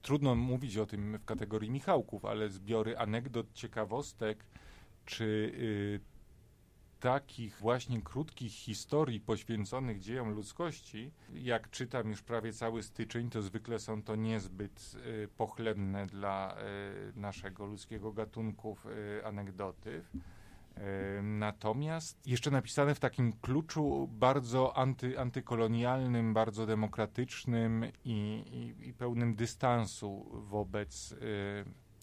trudno 0.02 0.36
mówić 0.36 0.78
o 0.78 0.86
tym 0.86 1.18
w 1.18 1.26
kategorii 1.26 1.72
Michałków, 1.72 2.26
ale 2.26 2.50
zbiory 2.50 2.98
anegdot, 2.98 3.54
ciekawostek, 3.54 4.46
czy 5.06 5.52
e, 6.00 6.13
takich 7.04 7.58
właśnie 7.60 8.02
krótkich 8.02 8.52
historii 8.52 9.20
poświęconych 9.20 10.00
dziejom 10.00 10.30
ludzkości, 10.30 11.12
jak 11.34 11.70
czytam 11.70 12.10
już 12.10 12.22
prawie 12.22 12.54
cały 12.54 12.84
styczeń, 12.84 13.30
to 13.30 13.42
zwykle 13.42 13.80
są 13.80 14.04
to 14.04 14.16
niezbyt 14.16 14.96
y, 14.96 15.28
pochlebne 15.38 16.08
dla 16.08 16.58
y, 16.58 17.20
naszego 17.20 17.66
ludzkiego 17.66 18.14
gatunku 18.14 18.78
y, 19.20 19.26
anegdoty. 19.26 20.04
Natomiast 21.24 22.28
jeszcze 22.28 22.52
napisane 22.52 22.96
w 22.96 23.00
takim 23.00 23.34
kluczu 23.34 24.10
bardzo 24.12 24.78
anty, 24.78 25.20
antykolonialnym, 25.20 26.34
bardzo 26.34 26.66
demokratycznym 26.66 27.86
i, 28.06 28.44
i, 28.52 28.88
i 28.90 28.94
pełnym 28.94 29.36
dystansu 29.36 30.26
wobec 30.32 31.16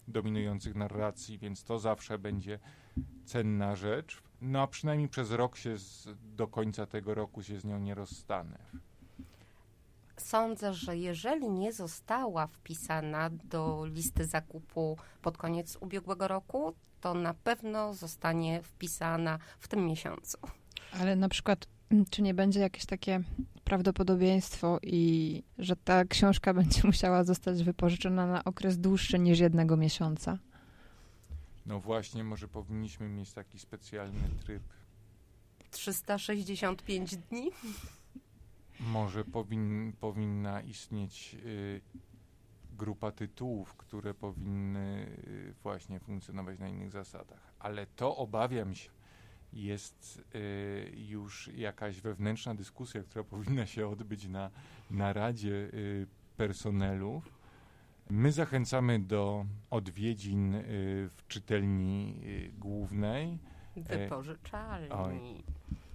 dominujących 0.07 0.75
narracji, 0.75 1.37
więc 1.37 1.63
to 1.63 1.79
zawsze 1.79 2.17
będzie 2.17 2.59
cenna 3.25 3.75
rzecz. 3.75 4.30
No 4.41 4.61
a 4.61 4.67
przynajmniej 4.67 5.09
przez 5.09 5.31
rok 5.31 5.57
się 5.57 5.77
z, 5.77 6.07
do 6.35 6.47
końca 6.47 6.85
tego 6.85 7.13
roku 7.13 7.43
się 7.43 7.59
z 7.59 7.65
nią 7.65 7.79
nie 7.79 7.95
rozstanę. 7.95 8.57
Sądzę, 10.17 10.73
że 10.73 10.97
jeżeli 10.97 11.49
nie 11.49 11.73
została 11.73 12.47
wpisana 12.47 13.29
do 13.29 13.85
listy 13.85 14.25
zakupu 14.25 14.97
pod 15.21 15.37
koniec 15.37 15.77
ubiegłego 15.79 16.27
roku, 16.27 16.73
to 17.01 17.13
na 17.13 17.33
pewno 17.33 17.93
zostanie 17.93 18.61
wpisana 18.63 19.39
w 19.59 19.67
tym 19.67 19.85
miesiącu. 19.85 20.37
Ale 20.99 21.15
na 21.15 21.29
przykład, 21.29 21.67
mm, 21.91 22.05
czy 22.09 22.21
nie 22.21 22.33
będzie 22.33 22.59
jakieś 22.59 22.85
takie 22.85 23.23
prawdopodobieństwo 23.63 24.79
i 24.83 25.43
że 25.57 25.75
ta 25.75 26.05
książka 26.05 26.53
będzie 26.63 26.81
musiała 26.83 27.23
zostać 27.23 27.63
wypożyczona 27.63 28.27
na 28.27 28.43
okres 28.43 28.77
dłuższy 28.77 29.19
niż 29.19 29.39
jednego 29.39 29.77
miesiąca? 29.77 30.37
No 31.65 31.79
właśnie, 31.79 32.23
może 32.23 32.47
powinniśmy 32.47 33.09
mieć 33.09 33.33
taki 33.33 33.59
specjalny 33.59 34.29
tryb. 34.43 34.63
365 35.71 37.15
dni. 37.17 37.51
Może 38.79 39.25
powin, 39.25 39.93
powinna 39.99 40.61
istnieć 40.61 41.35
y, 41.45 41.81
grupa 42.77 43.11
tytułów, 43.11 43.75
które 43.75 44.13
powinny 44.13 45.17
y, 45.27 45.53
właśnie 45.63 45.99
funkcjonować 45.99 46.59
na 46.59 46.67
innych 46.67 46.91
zasadach. 46.91 47.53
Ale 47.59 47.85
to 47.85 48.17
obawiam 48.17 48.75
się, 48.75 48.89
jest 49.53 50.23
y, 50.35 50.91
już 50.95 51.47
jakaś 51.47 52.01
wewnętrzna 52.01 52.55
dyskusja, 52.55 53.03
która 53.03 53.23
powinna 53.23 53.65
się 53.65 53.87
odbyć 53.87 54.27
na, 54.27 54.51
na 54.91 55.13
Radzie 55.13 55.69
y, 55.73 56.07
Personelu. 56.37 57.21
My 58.09 58.31
zachęcamy 58.31 58.99
do 58.99 59.45
odwiedzin 59.69 60.55
y, 60.55 60.61
w 61.15 61.27
czytelni 61.27 62.21
y, 62.23 62.51
głównej. 62.59 63.37
Wypożyczalni. 63.75 64.91
oj. 64.91 65.43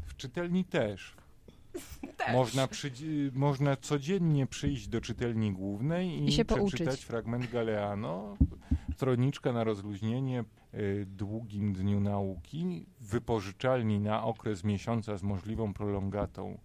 W 0.07 0.16
czytelni 0.16 0.64
też. 0.64 1.16
Też. 2.16 2.33
Można, 2.33 2.69
przy, 2.69 2.90
można 3.35 3.77
codziennie 3.77 4.47
przyjść 4.47 4.88
do 4.88 5.01
czytelni 5.01 5.53
głównej 5.53 6.09
i, 6.09 6.29
I 6.29 6.33
się 6.33 6.45
przeczytać 6.45 6.87
pouczyć. 6.87 7.05
fragment 7.05 7.51
Galeano, 7.51 8.37
stroniczka 8.95 9.53
na 9.53 9.64
rozluźnienie, 9.64 10.45
y, 10.75 11.07
długim 11.07 11.73
dniu 11.73 12.01
nauki, 12.01 12.87
wypożyczalni 13.01 14.01
na 14.01 14.25
okres 14.25 14.64
miesiąca 14.64 15.16
z 15.16 15.23
możliwą 15.23 15.73
prolongatą. 15.73 16.59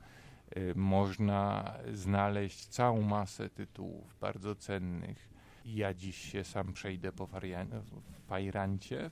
Y, 0.57 0.73
można 0.75 1.73
znaleźć 1.93 2.67
całą 2.67 3.01
masę 3.01 3.49
tytułów 3.49 4.15
bardzo 4.21 4.55
cennych. 4.55 5.30
Ja 5.65 5.93
dziś 5.93 6.31
się 6.31 6.43
sam 6.43 6.73
przejdę 6.73 7.11
po 7.11 7.27
fajrancie. 8.27 9.09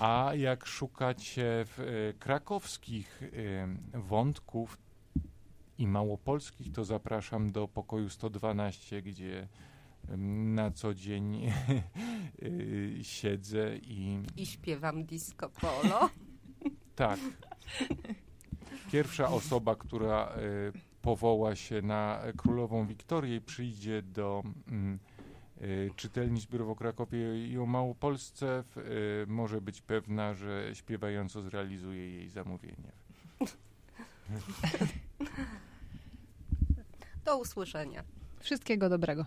A 0.00 0.32
jak 0.34 0.66
szukacie 0.66 1.64
w 1.64 1.80
y, 1.80 2.14
krakowskich 2.18 3.22
y, 3.22 3.68
wątków 3.94 4.78
i 5.78 5.86
małopolskich, 5.86 6.72
to 6.72 6.84
zapraszam 6.84 7.52
do 7.52 7.68
pokoju 7.68 8.08
112, 8.08 9.02
gdzie 9.02 9.48
na 10.54 10.70
co 10.70 10.94
dzień 10.94 11.46
y, 12.42 12.98
siedzę 13.02 13.76
i 13.76 14.22
I 14.36 14.46
śpiewam 14.46 15.04
disco 15.04 15.48
polo. 15.48 16.10
tak. 16.96 17.20
Pierwsza 18.92 19.28
osoba, 19.28 19.76
która 19.76 20.32
powoła 21.02 21.56
się 21.56 21.82
na 21.82 22.22
królową 22.36 22.86
Wiktorię 22.86 23.36
i 23.36 23.40
przyjdzie 23.40 24.02
do 24.02 24.42
mm, 24.68 24.98
y, 25.62 25.90
czytelni 25.96 26.40
zbiorowo 26.40 26.74
Krakowie 26.74 27.48
i 27.48 27.58
o 27.58 27.66
Małopolsce, 27.66 28.62
w, 28.62 28.78
y, 28.78 29.26
może 29.32 29.60
być 29.60 29.82
pewna, 29.82 30.34
że 30.34 30.70
śpiewająco 30.74 31.42
zrealizuje 31.42 32.10
jej 32.10 32.28
zamówienie. 32.28 32.92
Do 37.24 37.38
usłyszenia. 37.38 38.04
Wszystkiego 38.40 38.88
dobrego. 38.88 39.26